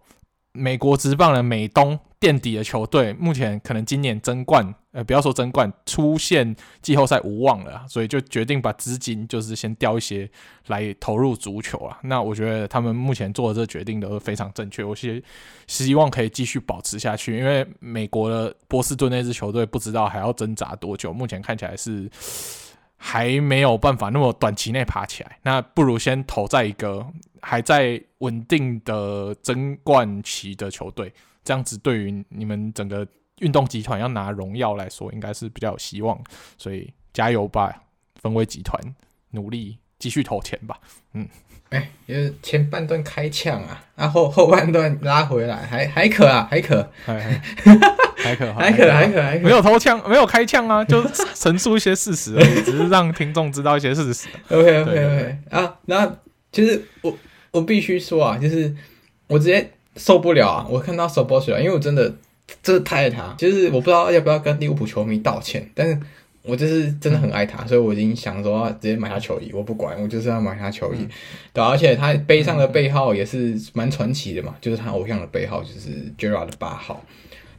[0.53, 1.99] 美国职棒的美东。
[2.27, 10.29] 垫底的球队目前可能今年争冠，呃，不要说争冠，出现季后赛无望了，所以就决定把资金就是先调一些
[10.66, 11.97] 来投入足球啊。
[12.03, 15.22] 那我觉得他们目前做的这个决定都是非常正确，我希
[15.68, 22.11] 希望可以继续保持下去，因为美国的波士顿那支球队不知道还要挣扎多久，目前看起来是
[22.97, 27.07] 还没有办法那么短期内爬起来，那不如先投在一个
[27.41, 31.12] 还在稳定的争冠期的球队。
[31.47, 33.07] 这样子对于你们整个
[33.38, 36.20] 运动集团要拿荣耀来说，应该是比较有希望。
[36.59, 37.84] 所以加油吧，
[38.20, 38.78] 分威集团，
[39.30, 40.76] 努力继续投钱吧。
[41.12, 41.28] 嗯，
[41.70, 47.38] 哎、欸，就是前半段开枪啊，然、啊、后后半段拉回来，还还可啊，还可，还还
[48.16, 51.01] 还可，还可，还可，还可，没有偷枪，没有开枪啊，就
[51.34, 54.28] 陈述一些事实而已， 只是让听众知道一些事实。
[54.49, 56.18] OK OK OK 啊，那
[56.51, 57.16] 其实我
[57.53, 58.74] 我必须说啊，就是
[59.28, 62.12] 我直接受不了啊，我看到 Szoboszlai，因为我真的
[62.62, 65.99] 真的太爱他，就是我不知道要不要跟利物浦球迷道歉，但是。
[66.49, 70.99] 我就是真的很爱他，所以我已经想说要直接买他球衣，我不管，我就是要买他球衣。
[71.01, 71.09] 嗯、
[71.53, 77.03] 对，而且他背上的背号也是蛮传奇的嘛，就是他偶像的背号就是 Gerrard 的八号，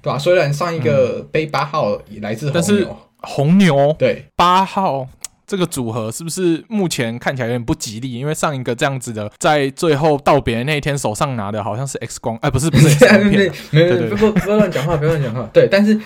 [0.02, 0.18] 对吧、啊？
[0.18, 5.06] 虽然上一个背八号来自红牛，但是红牛对八号。
[5.48, 8.12] 这个组合是不是目前看起来有点不吉利？
[8.12, 15.50] 因为上一个这样子的，在最后道别那一天手上拿的好像是 X 光，哎，不是不 是 X 光片，没有，不不不要乱讲话，不要乱讲话。
[15.54, 15.98] 对，但是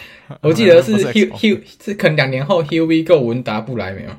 [0.41, 4.09] 我记得是 He He 是可能两年后 Here We Go 文达不来没有？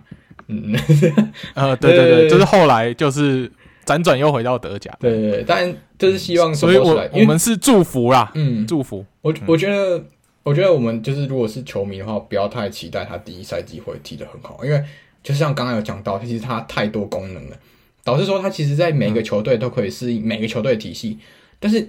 [0.49, 0.75] 嗯，
[1.55, 3.49] 呃，对对对，就是后来就是
[3.87, 4.91] 辗转又回到德甲。
[4.99, 9.07] 对对对，但就是希望，所以我我们是祝福啦，嗯，祝福。
[9.21, 10.03] 我我觉得
[10.43, 14.83] 我觉得我们就是如果是球迷的话，不要太期待他第一赛季会踢得很好，因为。
[15.23, 17.57] 就像刚刚有讲到，其实它太多功能了，
[18.03, 21.19] 导致说它其实在每个球队都可以适应每个球队的体系，
[21.61, 21.89] 但是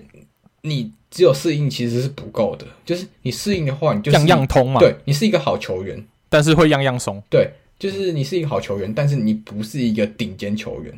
[0.62, 4.80] 你只有适应其实是不够的，就是你适应的话，你就样样通嘛。
[4.80, 7.22] 对，你是一个好球员，但是会样样松。
[7.30, 10.94] 对，就是你是一个好球员，但是你不是一个顶尖球员。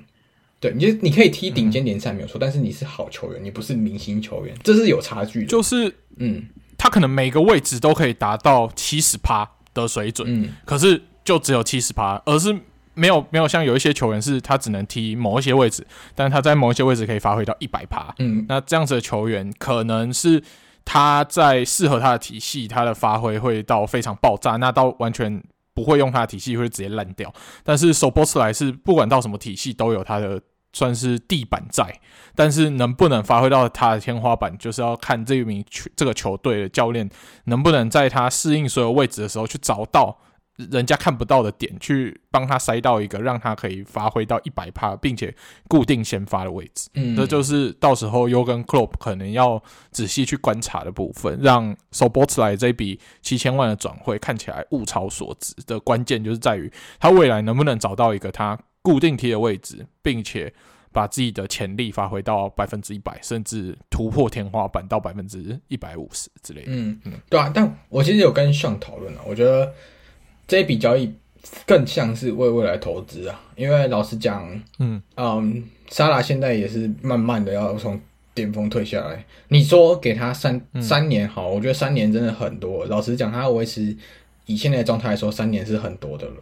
[0.59, 5.45] 对，你就你可以踢顶尖联赛没有错，但是你是好球员，你不是明星球员，这是有差距的。
[5.47, 6.43] 就是嗯，
[6.77, 11.01] 他可能每个位置都可以达到七十趴的水准，嗯，可是。
[11.25, 12.57] 就只有七十趴，而是
[12.93, 18.13] 没有没有像有一些球员是他只能踢某一些位置，但是他在某一些位置可以发挥到一百趴。
[18.19, 20.41] 嗯，那这样子的球员可能是
[20.85, 27.33] 他在适合他的体系，他的发挥会到非常爆炸，那到完全不会用他的体系会直接烂掉。
[27.63, 30.39] 但是 Szoboszlai 是不管到什么体系都有他的
[30.71, 31.99] 算是地板在，
[32.35, 37.09] 但是能不能发挥到他的天花板，就是要看这一名球这个球队的教练
[37.45, 40.19] 能不能在他适应所有位置的时候去找到。
[40.57, 45.35] 人家看不到的点，去帮他塞到一个让他可以发挥到一百趴，并且
[45.67, 46.89] 固定先发的位置。
[46.93, 60.53] 嗯，这就是到时候 Jürgen Klopp 可能要仔细去观察的部分，让 Szoboszlai 这笔七千万的转会看起来物超所值的关键，就是在于他未来能不能找到一个他固定踢的位置，并且
[60.93, 66.71] 把自己的潜力发挥到百分之一百，甚至突破天花板到百分之一百五十之类的。
[66.71, 69.73] 嗯嗯，对啊，但我其实有跟 Sean 讨论了，我觉得。
[70.47, 71.11] 这一笔交易
[71.65, 74.47] 更像是为未来投资啊，因为老实讲，
[74.79, 77.99] 嗯嗯，沙拉现在也是慢慢的要从
[78.33, 79.25] 巅峰退下来。
[79.47, 82.85] 你说给他三、嗯、三年好，我觉得三年真的很多。
[82.85, 83.95] 老实讲，他维持
[84.45, 86.35] 以现在的状态来说，三年是很多的了。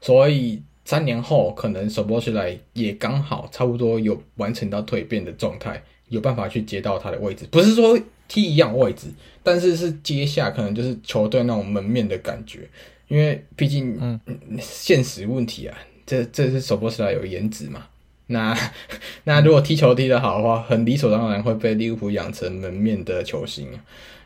[0.00, 7.46] 所以三年后可能首波起来也刚好差不多有完成到蜕变的状态，有办法去接到他的位置。
[7.50, 7.98] 不是说
[8.28, 9.08] 踢一样位置，
[9.42, 12.68] 但是是接下可能就是球队那种门面的感觉。
[13.08, 14.20] 因为毕竟，嗯，
[14.60, 17.86] 现实问题啊，这这是首波时代有颜值嘛？
[18.28, 18.56] 那
[19.24, 23.68] 那如果踢球踢得好的话，很理所当然会被利物浦养成门面的球星，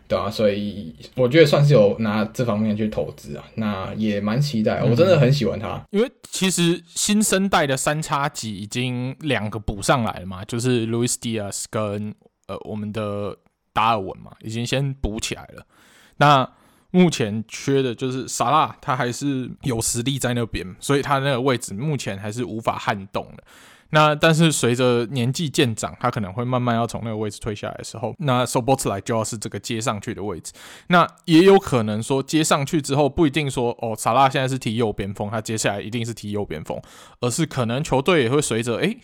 [0.08, 5.84] 对啊，所以我觉得算是有拿这方面去投资啊，那也蛮期待，我真的很喜欢他。
[5.90, 12.14] 因为其实新生代的三叉戟已经两个补上来了嘛，就是 Luis Diaz 跟
[12.46, 13.36] 呃我们的
[13.74, 15.66] 达尔文嘛，已经先补起来了。
[16.16, 16.50] 那
[16.90, 23.44] 目前缺的就是萨拉，他还是有实力在那边，所以他那个位置目前还是无法撼动的。
[23.92, 30.52] 那但是随着年纪渐长，他可能会慢慢要从那个位置退下来的时候，那 s o b o t l i 就要是这个接上去的位置。
[30.86, 36.80] 那也有可能说接上去之后，不一定说哦，萨拉现在是踢右边锋，他接下来一定是踢右边锋，
[37.20, 38.96] 而是可能球队也会随着诶。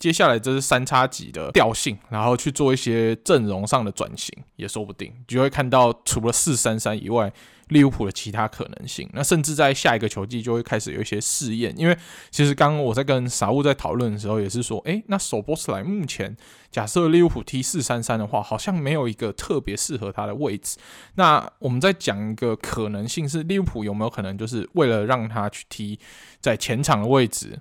[0.00, 7.30] 接下来这是三叉戟的调性，然后去做一些阵容上的转型，也说不定，就会看到除了四三三以外，
[7.68, 9.08] 利物浦的其他可能性。
[9.12, 11.94] 那甚至在下一个球季就会开始有一些试验，因为
[12.30, 16.34] 其实刚刚我在跟傻物在讨论的时候，也是说，诶，那首波斯莱目前
[16.70, 20.78] 假设利物浦踢四三三的话，好像没有一个特别适合他的位置。
[21.16, 25.98] 那我们在讲一个可能性是，利物浦有没有可能就是为了让他去踢
[26.40, 27.60] 在前场的位置？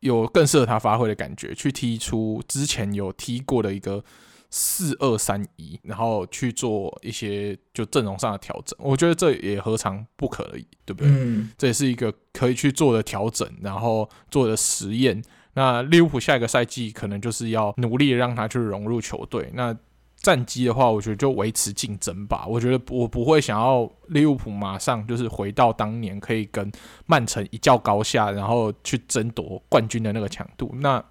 [0.00, 4.02] 有更适合他发挥的感觉，去踢出之前有踢过的一个
[4.50, 8.76] 四二三一，然后去做一些就阵容上的调整。
[8.82, 11.10] 我觉得这也何尝不可以，对不对？
[11.10, 15.22] 嗯，这也是一个可以去做的调整，然后做的实验。
[15.54, 19.50] 那利物浦下一个赛季可能就是要努力让他去融入球队。
[19.54, 19.76] 那
[20.20, 22.46] 战绩的话，我觉得就维持竞争吧。
[22.46, 26.70] 我觉得我不会想要利物浦马上就是回到当年可以跟
[27.06, 30.70] 曼城一较高下，然后去争夺冠军的那个强度。
[30.80, 31.02] 那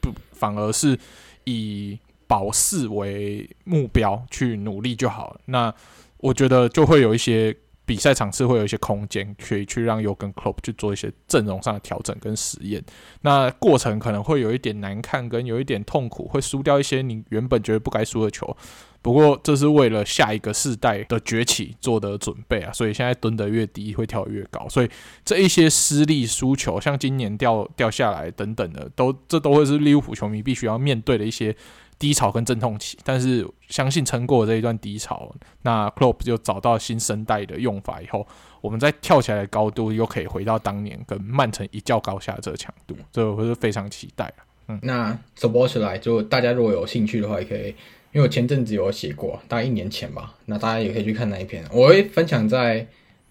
[0.00, 0.98] 不反而是
[1.44, 5.40] 以保四为目标去努力就好了。
[5.46, 5.74] 那
[6.18, 7.56] 我觉得就会有一些。
[7.90, 12.80] 比赛场次会有一些空间，可以去让尤根克洛普去做一些阵容上的调整跟实验。
[13.22, 18.56] 那过程可能会有一点难看，跟有一点痛苦，会输掉一些你原本觉得不该输的球。
[19.02, 22.72] 不过这是为了下一个世代的崛起做的准备啊！
[22.72, 24.68] 所以现在蹲得越低，会跳越高。
[24.68, 24.88] 所以
[25.24, 31.56] 这一些失利输球，像今年掉掉下来等等的，都这都会是利物浦球迷必须要面对的一些。
[32.00, 35.32] 低潮跟阵痛期，但是相信撑过这一段低潮，
[35.62, 38.26] 那 Klopp 就找到新生代的用法以后，
[38.62, 44.32] 我们再跳起来的高度又可以回到当年跟曼城一较高下的这个强度，这我是非常期待。
[44.68, 47.66] 嗯，那 Szoboszlai 就大家如果有兴趣的话，也可以，
[48.12, 52.86] 因为我前阵子有写过，大概一年前吧，那大家也可以去看那一篇，我会分享在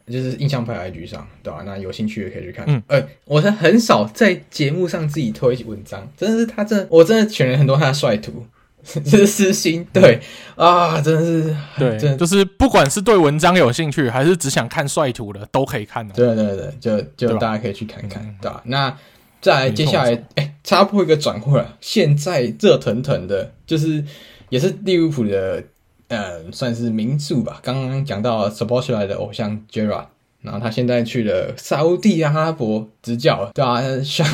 [0.06, 1.64] 就是印象派 IG 上，对吧？
[1.66, 2.66] 那有兴趣也可以去看。
[2.68, 8.46] 嗯，呃，我是很少在节目上自己推文章，真的是他真，我真的选了很多他的帅图。
[9.06, 10.20] 这是私心，对
[10.56, 16.14] 啊，真的是，对，真的就是不管是对文章有兴趣，还是只想看帅图的，都可以看的。
[16.14, 18.62] 对对对，就就大家可以去看看，对吧？
[18.66, 18.98] 那
[19.42, 24.04] 再来接下来，哎，插播一个转会了，现在热腾腾的，就是
[24.50, 25.64] 也是利物浦的，
[26.08, 27.60] 呃，算是名宿吧。
[27.62, 30.06] 刚刚讲到 Szoboszlai 的偶像 Gerrard，
[30.42, 33.82] 然后他现在去了沙乌地阿拉伯执教，对吧？
[34.04, 34.26] 像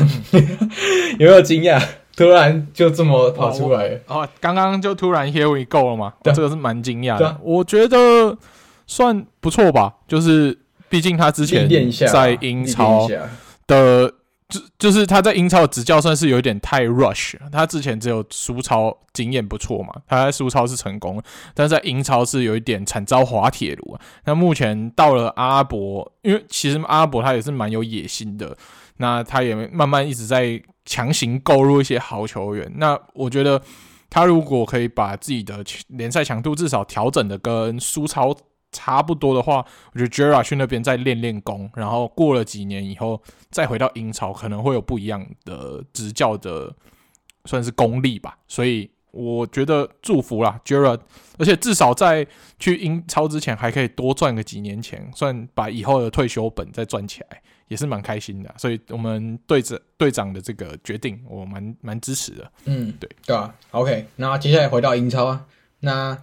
[1.19, 1.83] 有没有惊讶？
[2.15, 4.27] 突然就这么跑出来了哦！
[4.39, 6.13] 刚刚就突然 Here we go 了嘛？
[6.23, 7.37] 对，这个是蛮惊讶的。
[7.41, 8.37] 我觉得
[8.87, 10.57] 算不错吧，就是
[10.87, 11.67] 毕竟他之前
[12.07, 13.07] 在英超
[13.67, 14.13] 的，
[14.47, 17.33] 就就是他在英超的执教算是有点太 rush。
[17.51, 21.21] 他之前只有苏超经验不错嘛，他在苏超是成功，
[21.53, 23.97] 但是在英超是有一点惨遭滑铁卢。
[24.23, 28.55] 那目前到了阿拉伯，因为其实阿拉伯他也是蛮有野心的，
[28.97, 30.61] 那他也慢慢一直在。
[30.87, 33.59] 强行购入一些好球员，那我觉得
[34.07, 38.31] 他如果可以把自己的联赛强度至少调整的跟苏超
[38.71, 43.19] 差不多的话，我觉得 Jera 去那边再练练功，然后过了几年以后
[43.49, 46.71] 再回到英超，可能会有不一样的执教的
[47.45, 48.37] 算是功力吧。
[48.47, 50.99] 所以我觉得祝福啦 j e r a
[51.39, 52.27] 而且至少在
[52.59, 57.41] 去英超之前还可以多赚个几年钱，算把以后的退休本再赚起来。
[57.67, 62.51] 也是蛮开心的，所以我们队长队长的这个决定，我蛮蛮支持的。
[62.65, 63.53] 嗯，对对啊。
[63.71, 65.45] OK，那接下来回到英超啊，
[65.79, 66.17] 那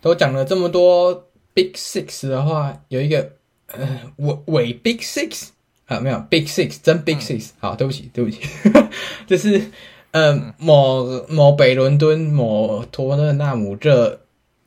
[0.00, 3.32] 都讲了这么多 Big Six 的话，有一个
[3.68, 5.50] 呃伪伪 Big Six
[5.86, 7.52] 啊，没有 Big Six 真 Big Six，嗯。
[7.60, 8.40] 好，对不起对不起，
[9.28, 9.70] 就是
[10.10, 14.20] 呃、嗯、某某北伦敦某托勒纳姆热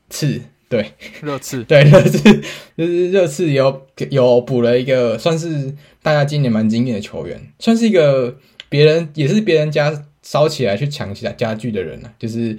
[0.08, 0.42] 刺。
[0.74, 2.42] 对，热刺， 对热刺，
[2.76, 5.72] 就是热刺有有补了一个算是
[6.02, 8.36] 大家今年蛮惊艳的球员，算是一个
[8.68, 12.58] 别人也是别人家烧起来去抢起来家具的人了，就是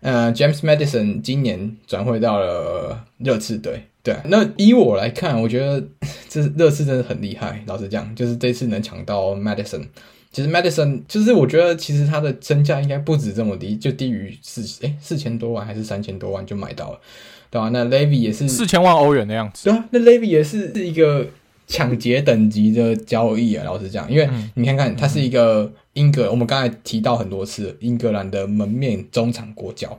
[0.00, 3.82] 呃 James Maddison 今年转会到了热刺队。
[4.04, 5.82] 对，那以我来看，我觉得
[6.28, 7.64] 这热刺真的很厉害。
[7.66, 9.82] 老实讲，就是这次能抢到 Maddison，
[10.30, 17.00] 其实 Maddison 就是我觉得其实他的身价应该不止这么低，就低于四诶四千多万还是三千多万就买到了。
[17.50, 19.64] 对啊，那 Levy 也是四千万欧元的样子。
[19.64, 21.26] 对啊，那 Levy 也是是一个
[21.66, 23.64] 抢劫等级的交易啊。
[23.64, 29.98] 老实讲，因为你看看，他是一个英格，我们刚才提到很多次，英格兰的门面中场国脚，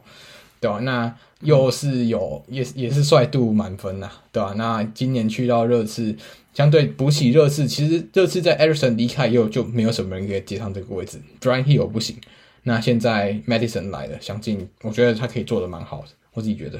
[0.59, 0.79] 对吧？
[0.79, 4.53] 那又是有也也是帅度满分呐，对吧？
[4.57, 6.15] 那今年去到热刺，
[6.53, 12.15] 相对补起热刺，其实热刺在 Ederson 离开以后就没有什么人可以接上这个位置，Bryan Gil 不行。
[12.63, 16.79] 那现在 Maddison 来了，相信我觉得他可以做的蛮好的，我自己觉得。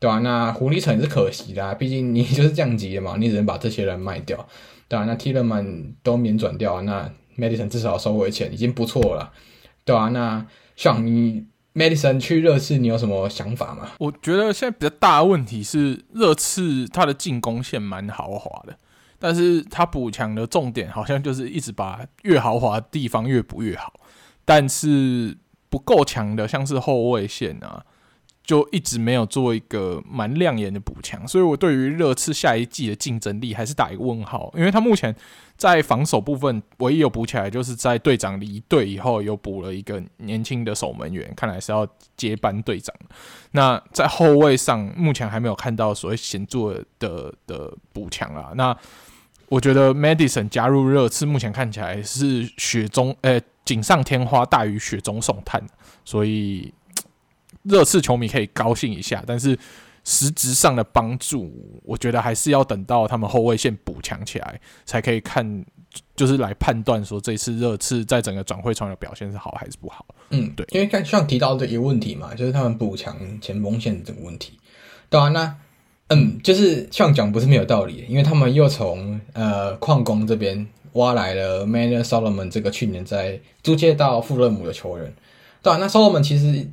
[0.00, 4.48] 对啊，那狐狸城是可惜的，毕竟你就是降级了嘛，你只能把这些人卖掉。
[4.86, 9.32] 对啊，那 Tilman 都免转掉，那 Maddison 至少收回钱已经不错了。
[9.84, 10.46] 对啊，那
[10.76, 11.44] 像你
[11.74, 13.88] Maddison 去热刺，你有什么想法吗？
[13.98, 18.78] 我觉得现在比较大的问题是热刺他的进攻线蛮豪华的，
[19.18, 23.92] 但是他补强的重点好像就是一直把越豪华的地方越补越好，
[24.44, 25.36] 但是
[25.68, 27.84] 不够强的像是后卫线啊。
[28.48, 34.50] 就一直没有做一个蛮亮眼的补强，所以我对于热刺下一季的竞争力还是打一个问号。
[34.56, 35.14] 因为他目前
[35.58, 41.86] 在防守部分唯一有补起来，就是在队长离队以后有补了一个年轻的守门员，看来是要
[42.16, 42.96] 接班队长。
[43.50, 48.52] 那在后卫上，目前还没有看到所谓显著的的补强啊。
[48.54, 48.74] 那
[49.50, 55.62] 我觉得 Maddison 加入热刺，目前看起来是雪中呃锦上添花大于雪中送炭，
[56.02, 56.72] 所以。
[57.62, 59.58] 热刺球迷可以高兴一下，但是
[60.04, 61.52] 实质上的帮助，
[61.84, 65.64] 我觉得还是要等到他们后卫线补强起来，才可以看，
[66.16, 70.06] 就是来判断说这次热刺在整个转会窗的表现是好还是不好。
[70.30, 74.58] 嗯，对，因为刚像提到的一个问题嘛，就是他们补强前锋线的这个问题。
[75.10, 75.54] 对啊，那
[76.08, 85.12] 嗯，就是像讲不是没有道理，因为他们又从呃矿工这边挖来了 Manor Solomon 这个去年在租借到富勒姆的球员。
[85.62, 86.66] 对啊，那 Solomon 其实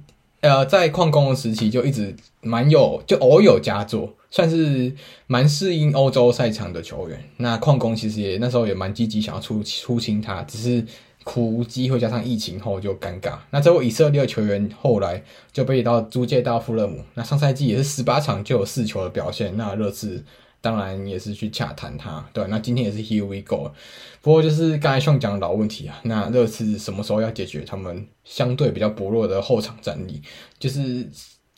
[0.48, 4.93] 呃在矿工的时期就一直蛮有，就偶有佳作，算是
[5.28, 7.24] 蛮适应欧洲赛场的球员。
[7.38, 10.86] 那矿工其实也那时候也蛮积极想要出出清他，只是。
[11.26, 13.36] 苦无机会，加上疫情后就尴尬。
[13.50, 17.04] 那这位以色列球员后来就被到租借到富勒姆。
[17.16, 19.58] 那上赛季也是十八场就有四球的表现。
[19.58, 20.24] 那热刺
[20.62, 22.46] 当然也是去洽谈他，对。
[22.48, 23.72] 那今天也是 Here we go。
[24.26, 30.19] 不过就是刚才像讲的老问题啊，那热刺什么时候要解决他们相对比较薄弱的后场战力？
[30.57, 31.07] 就是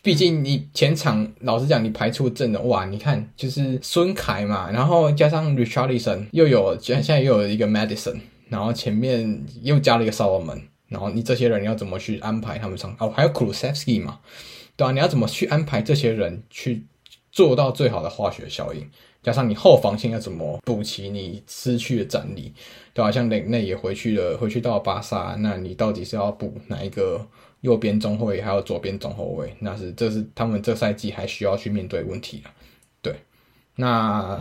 [0.04, 8.20] 毕竟你前场老实讲，你排出阵容哇，你看就是孙凯嘛，然后加上 Richardson，又有现在又有一个 Madison。
[8.50, 12.94] 然后前面又加了一个 Solomon，然后你这些人要怎么去安排他们上？
[13.00, 14.20] 哦，还有 Kulusevski 嘛，
[14.76, 16.86] 对啊，你要怎么去安排这些人去
[17.32, 18.90] 做到最好的化学效应？
[19.24, 22.54] 加上你后防线要怎么补齐你失去的战力？
[22.94, 23.12] 对吧？
[23.12, 27.26] 像内内也回去了，回去到巴萨，那你到底是要补哪一个
[27.62, 29.56] 右边中后卫，还有左边中后卫？
[29.60, 32.52] 那是这是他们这赛季还需要去面对问题了。
[33.02, 33.16] 对，
[33.76, 34.40] 那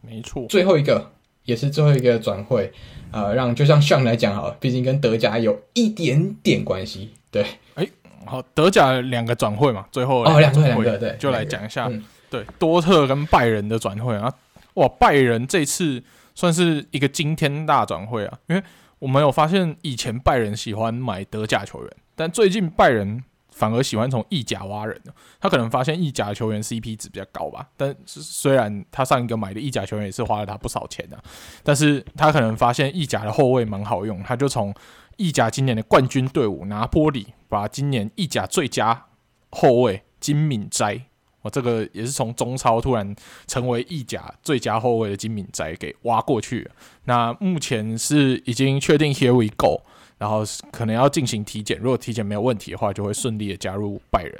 [0.00, 1.12] 没错，最后一个
[1.44, 2.72] 也是最后一个转会。
[3.12, 7.10] 呃，让就像上来讲好了，毕竟跟德甲有一点点关系。
[7.30, 7.88] 对，哎，
[8.24, 11.88] 好，德甲两个转会嘛，最后哦，两个两个对，就来讲一下，
[12.34, 14.32] 对，多特跟拜仁的转会啊，
[14.74, 16.02] 哇，拜仁这次
[16.34, 18.62] 算是一个惊天大转会啊，因为
[18.98, 23.22] 我们有发现以前拜仁喜欢买德甲球员，但最近拜仁。
[23.56, 25.00] 反而喜欢从意甲挖人，
[25.40, 27.64] 他可能发现意甲球员 CP 值比较高吧。
[27.76, 31.16] 但是虽然他上一个买的意甲球员也是花了他不少钱的，
[31.62, 34.74] 但是他可能发现意甲的后卫蛮好用，他就从
[35.18, 39.04] 意甲今年的冠军队伍拿坡里，把今年意甲最佳
[39.50, 41.02] 后卫金敏斋，
[41.44, 43.14] 我这个也是从中超突然
[43.46, 46.68] 成为意甲最佳后卫的金敏斋给挖过去。
[47.04, 49.82] 那目前是已经确定 Here we go。
[50.16, 54.34] 然后可能要进行体检，如果体检没有问题的话，就会顺利的加入拜仁。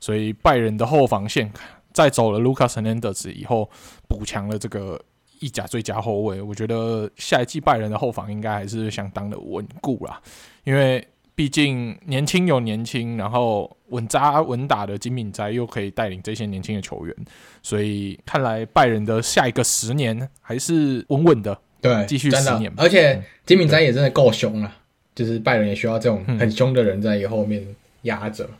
[0.00, 1.50] 所以拜仁的后防线
[1.92, 3.70] 在走了卢卡斯·赫南德斯以后，
[4.08, 5.00] 补强了这个
[5.38, 6.42] 意甲最佳后卫。
[6.42, 10.20] 我觉得下一季拜仁的后防应该还是相当的稳固啦，
[10.64, 17.16] 因为毕竟年轻有年轻，然后稳扎稳打的金敏斋又可以带领这些年轻的球员，
[17.62, 22.72] 所以看来拜仁的下一个十年还是稳稳的，对，继续十年。
[22.76, 24.76] 而且金敏斋也真的够凶了。
[25.14, 27.62] 就是拜仁也需要这种很凶的人在后面
[28.04, 28.44] 压着。
[28.44, 28.56] 嗯、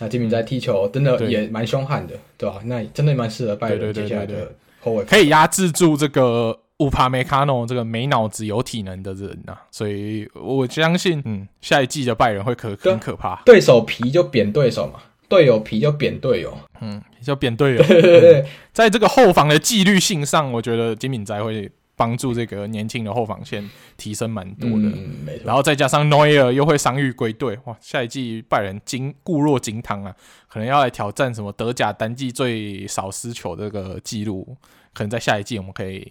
[0.00, 2.60] 那金敏斋踢球真的也蛮凶悍的，对吧、啊？
[2.66, 9.62] 那真的蛮适合拜仁接下来的后卫，可以压制住这个乌帕梅卡诺这个没脑子有体能的人呐、啊。
[9.70, 13.42] 所以我相信，嗯，下一季的拜仁会可很可怕。
[13.44, 17.82] 对手皮就扁对手嘛，队友皮就扁队友，嗯，就扁队友。
[17.82, 21.70] 对对对、嗯，在这个后防的纪律性上，我觉得金敏才会。
[21.96, 27.76] 帮助这个年轻的后防线提升蛮多的，嗯、然后再加上诺伊尔又会伤愈归队，哇！
[27.80, 30.12] 下一季拜仁金固若金汤啊，
[30.48, 34.56] 可能要来挑战什么德甲单季最少失球这个记录，
[34.92, 36.04] 可能在下一季我们可以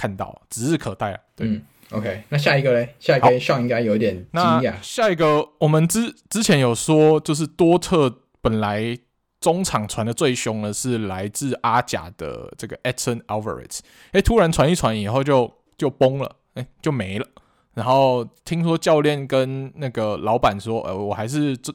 [0.00, 1.20] 看到，指日可待啊。
[1.36, 2.94] 对、嗯、OK，那下一个嘞？
[2.98, 4.74] 下一个上应该有点惊讶。
[4.80, 8.98] 下一个我们之之前有说，就是多特本来。
[9.40, 13.78] 中场传的最凶的是来自阿甲的这个 Edson Alvarez，
[14.12, 17.26] 哎，突然传一传以后就就崩了，哎，就没了。
[17.72, 21.72] 然后听说教练跟那个老板说，呃，我还是这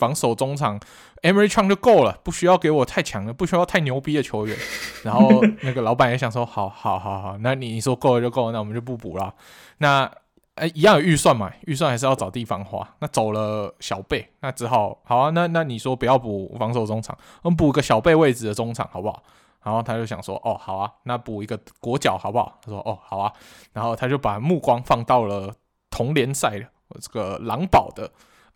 [0.00, 0.80] 防守中场
[1.22, 4.56] Emre Can 就够了，不需要给我太强的，不需要太牛逼的球员。
[5.04, 5.28] 然后
[5.60, 9.34] 那个老板也想说，好好好好，那你你说够了就够了，那我们就不补了。
[9.78, 10.10] 那
[10.54, 11.50] 哎，一样有预算嘛？
[11.66, 12.86] 预算还是要找地方花。
[12.98, 15.30] 那走了小贝，那只好好啊。
[15.30, 19.22] 那那你说不要补防守中场，我们补个小贝位置的中场好不好？
[19.62, 22.58] 然后他就想说，哦，好啊，那补一个国脚好不好？
[22.64, 23.30] 他说，哦，好啊。
[23.74, 25.54] 然后他就把目光放到了
[25.90, 26.66] 同联赛的
[27.00, 28.10] 这个狼堡的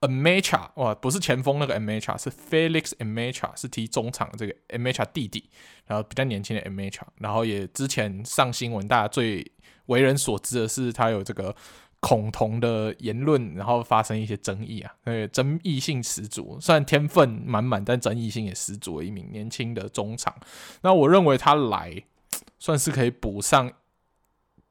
[0.08, 5.48] Nmecha，哇，不是前锋那个 Nmecha，是 Felix Nmecha，是踢中场这个 Nmecha 弟弟，
[5.86, 9.50] 然后比较年轻的 Nmecha，然后也之前上新闻，大家最
[9.86, 11.54] 为人所知的是他有这个。
[12.00, 16.58] 恐同的言论，然后发生一些争议啊，对，争议性十足。
[16.60, 20.36] 虽然天分满满，但争议性也十足的一名年轻的中场。
[20.82, 22.04] 那我认为他来
[22.58, 23.72] 算是可以补上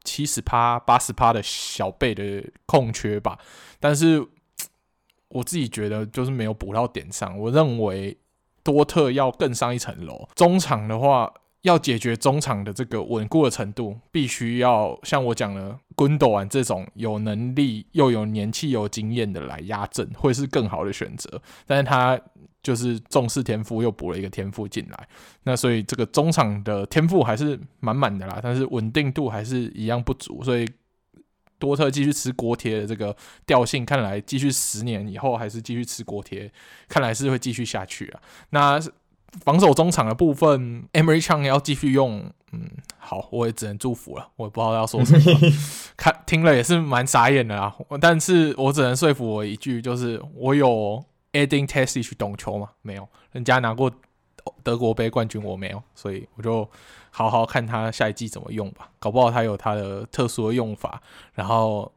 [0.03, 3.39] 七十趴、八十趴的小贝的空缺吧。
[3.79, 4.23] 但是
[5.33, 7.37] 我自己觉得就是没有补到点上。
[7.37, 8.15] 我认为
[8.63, 10.29] 多特要更上一层楼。
[10.35, 21.41] 中场的话，要解决中场的这个稳固的程度，必须要像我讲的，滚斗安这种有能力又有年纪有经验的来压阵，会是更好的选择。
[21.65, 22.19] 但是他
[22.61, 25.07] 就是重视天赋，又补了一个天赋进来，
[25.43, 30.65] 那所以这个中场的天赋还是满满的啦，但是稳定度还是一样不足，所以。
[31.63, 36.51] 多特继续吃锅贴的这个调性，看来继续十年以后还是继续吃锅贴，
[36.89, 38.19] 看来是会继续下去啊。
[38.49, 38.77] 那
[39.45, 45.39] 防守中场的部分，Emery Chang 要继续用，嗯，好，我也只能祝福了，我也不知道要说什么，
[45.95, 47.73] 看听了也是蛮傻眼的啊。
[48.01, 51.01] 但是我只能说服我一句，就是我有
[51.31, 52.71] ading Terzic 去懂球吗？
[52.81, 53.89] 没有，人家拿过
[54.63, 56.69] 德国杯冠军，我没有，所以我就。
[57.15, 60.99] 好好看他下一季怎么用吧，搞不好他有他的特殊的用法，
[61.35, 61.93] 然后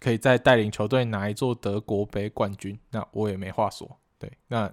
[0.00, 3.88] 可以再带领球队拿一座德国杯冠军，那我也没话说。
[4.18, 4.68] 对，那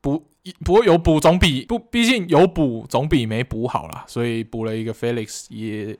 [0.00, 0.24] 补
[0.64, 5.98] 不过有补总比不，毕竟有补总比没补好啦，所以补了一个 Felix，也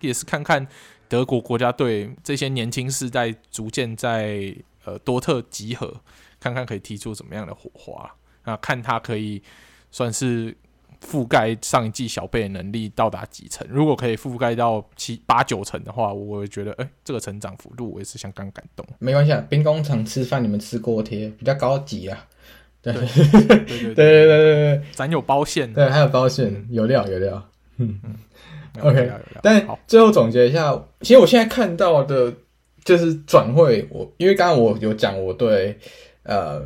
[0.00, 0.68] 也是看看
[1.08, 4.54] 德国国家队这些年轻世代逐渐在
[4.84, 6.02] 呃多特集合，
[6.38, 9.42] 看看可以踢出怎么样的火花，那看他可以
[9.90, 10.54] 算是。
[11.00, 13.66] 覆盖上一季小贝的能力到达几成？
[13.70, 18.86] 如果可以覆盖到七八九成的话，我觉得，哎，这个成长幅度我也是相当感动。
[18.98, 22.26] 没关系，兵工厂吃饭你们吃锅贴，比较高级啊。
[22.82, 27.48] 对 对对对对对对，咱有包线，对，还有包线，有料有料。
[27.76, 28.14] 嗯嗯
[28.80, 29.10] ，OK。
[29.42, 32.32] 但最后总结一下，其实我现在看到的
[32.84, 35.78] 就是转会，我因为刚刚我有讲我对
[36.22, 36.62] 呃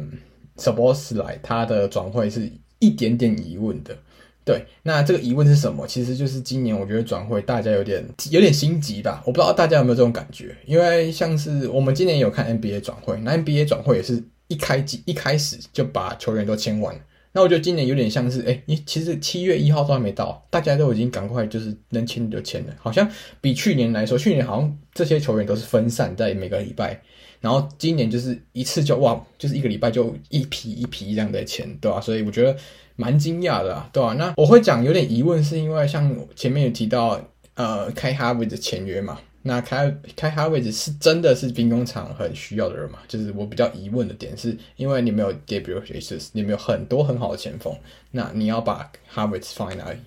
[0.57, 3.97] Subos 来他的转会是一点点疑问的。
[4.45, 5.87] 对，那这个疑问是什么？
[5.87, 10.55] 其实就是今年我觉得转会大家有点有点心急吧，我不知道大家有没有这种感觉。
[10.67, 16.95] 因为像是我们今年有看 NBA 转会，那 NBA 转会也是一开机一开始就把球员都签完。
[17.33, 27.01] 那我觉得今年有点像是，哎，你其实七月一号都还没到，大家都已经赶快就是能签就签了，好像比去年来说，去年好像这些球员都是分散在每个礼拜。
[27.41, 32.01] 然后今年就是一次就哇，就是一个礼拜就一批一批这样的签，对吧？
[32.01, 32.57] 所以我觉得
[32.97, 34.15] 蛮惊讶的啊，对吧？
[34.15, 37.21] 那我会讲有点疑问，是因为像前面有提到，
[37.55, 42.99] 呃，开哈维的签约嘛，那开开哈维是真的是兵工厂很需要的人嘛？
[43.09, 47.77] 就是我比较疑问的点是，因为你没有 Gabriel Jesus，你没有很多很好的前锋，
[48.11, 49.99] 那你要把哈维放在哪里？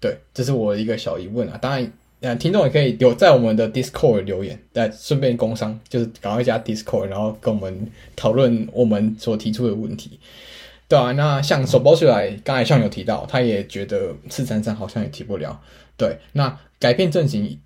[0.00, 1.58] 对，这是我一个小疑问啊。
[1.60, 1.92] 当然。
[2.20, 7.86] 那听众也可以有在我们的 Discord 留言，再顺便工商，就是赶快加 Discord，然后跟我们
[8.16, 10.18] 讨论我们所提出的问题，
[10.94, 15.60] 对啊，那像手包出来，刚才像有提到，他也觉得四三三好像也提不了，
[15.96, 17.58] 对，那改变阵型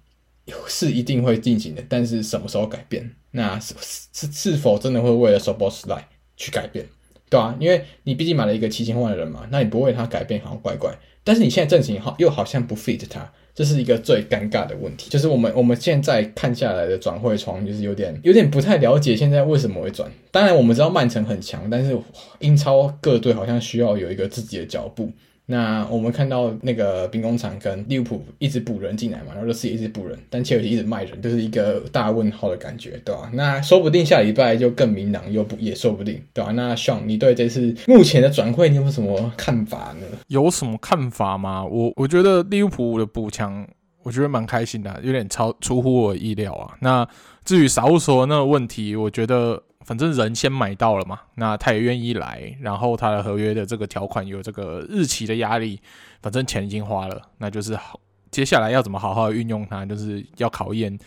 [0.66, 3.14] 是一定会进行的，但是什么时候改变？
[3.33, 3.74] 那是
[4.14, 6.09] 是是否真的会为了手包出来
[6.39, 6.87] 去改变？
[7.29, 13.31] 对啊，因为你毕竟买了一个七千万的人嘛，那你不为他改变好像怪怪，但是你现在阵型好又好像不 fit 他。
[13.59, 20.09] 这是一个最尴尬的问题，就是我们我们现在看下来的转会窗，就是有点有点不太了解现在为什么会转。
[20.30, 21.98] 当然我们知道曼城很强，但是
[22.38, 25.11] 英超各队好像需要有一个自己的脚步。
[25.51, 33.30] 那我们看到那个兵工厂跟利物浦一直补人进来嘛，然后热刺也一直补人，但切尔西一直卖人，就是一个大问号的感觉，对吧？
[33.32, 36.53] 那说不定下礼拜就更明朗，又不也说不定，对吧？
[36.53, 40.07] 那 Sean，你对这次目前的转会，你有什么看法呢？
[40.26, 41.64] 有什么看法吗？
[41.64, 43.66] 我我觉得利物浦的补强，
[44.03, 46.76] 我觉得蛮开心的，有点超出乎我意料啊。
[46.80, 47.09] 那
[47.46, 49.62] 至于萨乌索那个问题，我觉得。
[49.89, 55.80] 反正人先买到了嘛，那他也愿意来，然后他的合约的这个条款有这个日期的压力，
[56.21, 57.99] 反正钱已经花了，那就是好，
[58.30, 60.99] 接下来要怎么好好运用它，就是要考验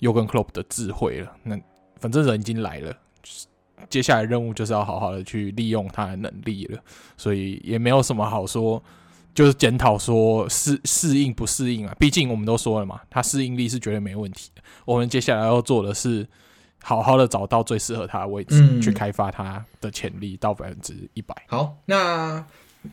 [0.00, 1.32] 优跟 club 的智慧了。
[1.44, 1.58] 那
[1.98, 2.94] 反正人已经来了，
[3.88, 6.78] 接下来任务就是要好好的去利用他的能力了，
[7.16, 8.82] 所以也没有什么好说，
[9.34, 11.96] 就是检讨说适适应不适应啊。
[11.98, 14.60] 毕竟我们都说了嘛，他适应力是绝对没问题的。
[14.84, 16.28] 我们接下来要做的是。
[16.86, 21.34] 好好的找到最适合他的位置，嗯、去开发他的潜力到百分之一百。
[21.48, 22.44] 好，那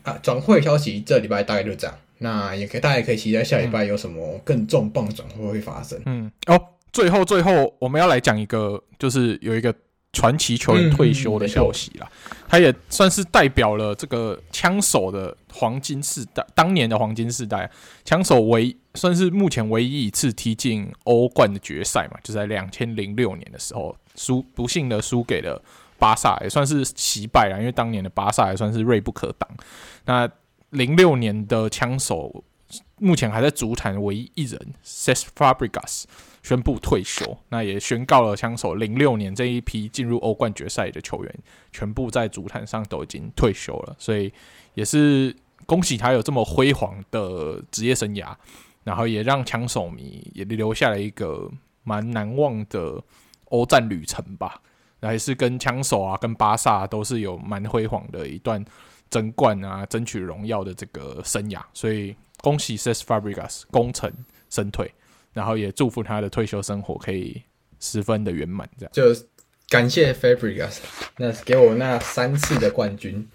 [0.02, 1.96] 啊，转会消息这礼拜大概就这样。
[2.18, 6.00] 那也可以，大家也可以期待下礼拜有什么更重磅转会会发生。
[6.06, 6.60] 嗯，哦，
[6.92, 9.72] 最后最后我们要来讲一个，就是有一个。
[10.16, 17.68] 传奇球员退休的消息啦，嗯嗯、他也算是代表了这个枪手的黄金世代，当年的黄金世代，
[18.04, 25.60] 枪手唯算是目前唯一一次踢进欧冠的决赛嘛，就在两千零六年的时候输，不幸的输给了
[25.98, 29.48] 巴萨，也算是惜败了，因为当年的巴萨也算是锐不可挡。
[30.04, 30.30] 那
[30.70, 32.44] 零六年的枪手
[32.98, 36.04] 目前还在足坛唯一一人 Ces Fabregas
[36.42, 41.34] 宣布退休，那也宣告了枪手零六年这一批进入欧冠决赛的球员
[41.72, 44.32] 全部在足坛上都已经退休了，所以
[44.74, 45.34] 也是
[45.66, 48.34] 恭喜他有这么辉煌的职业生涯，
[48.84, 51.50] 然后也让枪手迷也留下了一个
[51.82, 53.02] 蛮难忘的
[53.46, 54.62] 欧战旅程吧，
[55.02, 58.64] 还是跟枪手啊、跟巴萨都是有蛮辉煌的一段
[59.10, 62.14] 争冠啊、争取荣耀的这个生涯，所以。
[62.42, 64.12] 恭喜 Cesc Fabregas 功成
[64.50, 64.92] 身退，
[65.32, 67.42] 然后也祝福他的退休生活可以
[67.80, 68.68] 十分的圆满。
[68.76, 69.26] 这样就
[69.70, 70.80] 感谢 Fabregas，
[71.16, 73.26] 那给我那三次的冠军，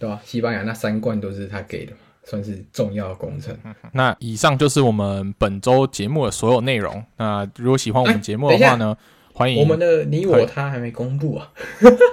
[0.00, 0.20] 对吧？
[0.24, 1.92] 西班牙那三冠都是他给的，
[2.28, 3.56] 算是重要工程。
[3.92, 7.04] 那以上就是我们本周节目的所有内容。
[7.16, 8.96] 那如果喜欢我们节目的话呢，
[9.32, 11.50] 欢迎我们的你我他还没公布啊。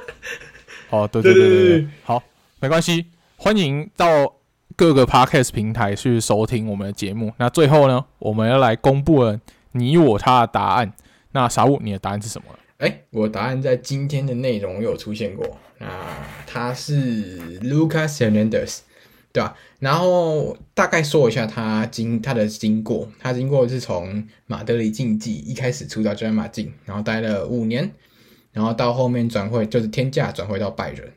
[0.89, 2.23] 哦，对对对对对，好，
[2.59, 3.05] 没关系，
[3.35, 4.33] 欢迎到。
[4.77, 7.31] 各个 podcast 平台去收听我们的节目。
[7.37, 9.39] 那最后呢，我们要来公布了
[9.71, 10.91] 你我他的答案。
[11.31, 12.47] 那傻物，你的答案是什么？
[12.79, 15.57] 哎、欸，我答案在今天的内容有出现过。
[15.77, 15.87] 那
[16.45, 18.79] 他是 Lucas Hernandez，
[19.35, 19.53] 对吧？
[19.79, 23.05] 然后大概说一下他经他的经过。
[23.19, 27.91] 他经过是从马德里竞技一开始出道就在马竞，然后待了五年，
[28.53, 31.11] 然后到后面转会就是天价转会到拜仁。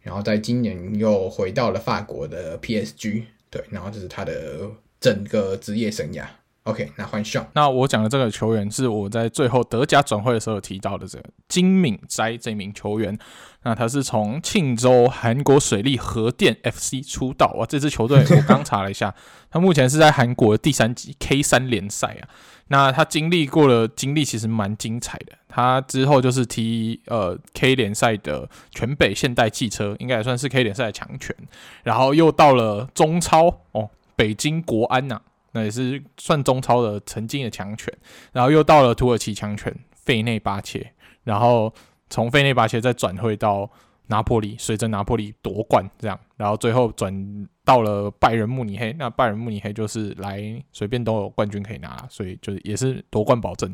[0.00, 4.68] 然后在今年又回到了法国的 PSG，对，然后这是他的
[4.98, 6.24] 整个职业生涯。
[6.64, 7.48] OK，那换上。
[7.54, 13.16] 那我讲的这个球员是我在最后德甲转会的时候提到的这个金敏哉这名球员。
[13.62, 19.14] 那他是从庆州韩国水利核电 FC 出道哇，这支球队 我刚查了一下，
[19.50, 22.28] 他目前是在韩国的第三级 K 三联赛啊。
[22.68, 25.32] 那他经历过的经历其实蛮精彩的。
[25.48, 31.34] 他之后就是踢呃 K 联赛的全北现代汽车，应该也算是 K 联赛的强权。
[31.82, 35.22] 然后又到了中超哦，北京国安呐、啊，
[35.52, 37.92] 那也是算中超的曾经的强权。
[38.32, 40.92] 然后又到了土耳其强权费内巴切，
[41.24, 41.74] 然后
[42.10, 43.70] 从费内巴切再转会到
[44.08, 47.48] 拿破里，随着拿破里夺冠这样，然后最后转。
[47.62, 50.42] 到了拜仁慕尼黑，那拜仁慕尼黑就是来
[50.72, 53.72] 随便都有冠军可以拿，所以就是也是夺冠保证。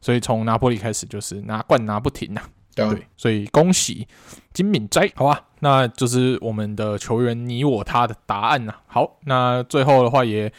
[0.00, 2.48] 所以从拿破里开始就是拿冠拿不停呐、啊。
[2.74, 4.08] 对，对，所以恭喜
[4.54, 5.42] 金敏斋，好吧？
[5.60, 8.74] 那就是我们的球员你我他的答案呐。
[8.86, 10.50] 好，那最后的话也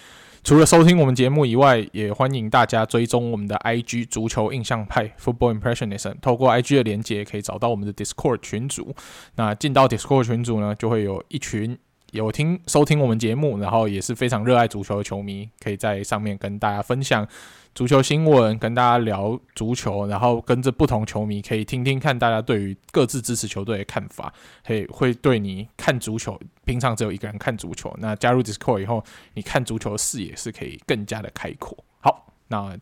[0.45, 8.95] 除了收听我们节目以外，也欢迎大家追踪我们的 IG 足球印象派 Football Impressionism，透过 IG 的连接可以找到我们的 Discord 群组。
[9.37, 11.75] 那进到 Discord 群组呢，就会有一群。
[12.11, 17.27] 有听收听我们节目，然后也是非常热爱足球的球迷，可以在上面跟大家分享
[17.75, 24.33] 足球新闻，跟大家聊足球，然后跟着不同球迷可以听听看大家对于各自支持球队的看法，
[24.65, 29.03] 可以会对你看足球，平常只有一个人看足球，那加入 Discord 以后，
[29.33, 31.77] 你看足球视野是可以更加的开阔。
[31.99, 32.77] 好，那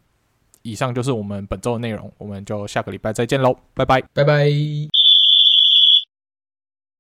[0.61, 4.92] 以上就是我们本周的内容，我们就下个礼拜再见喽，拜拜，拜拜。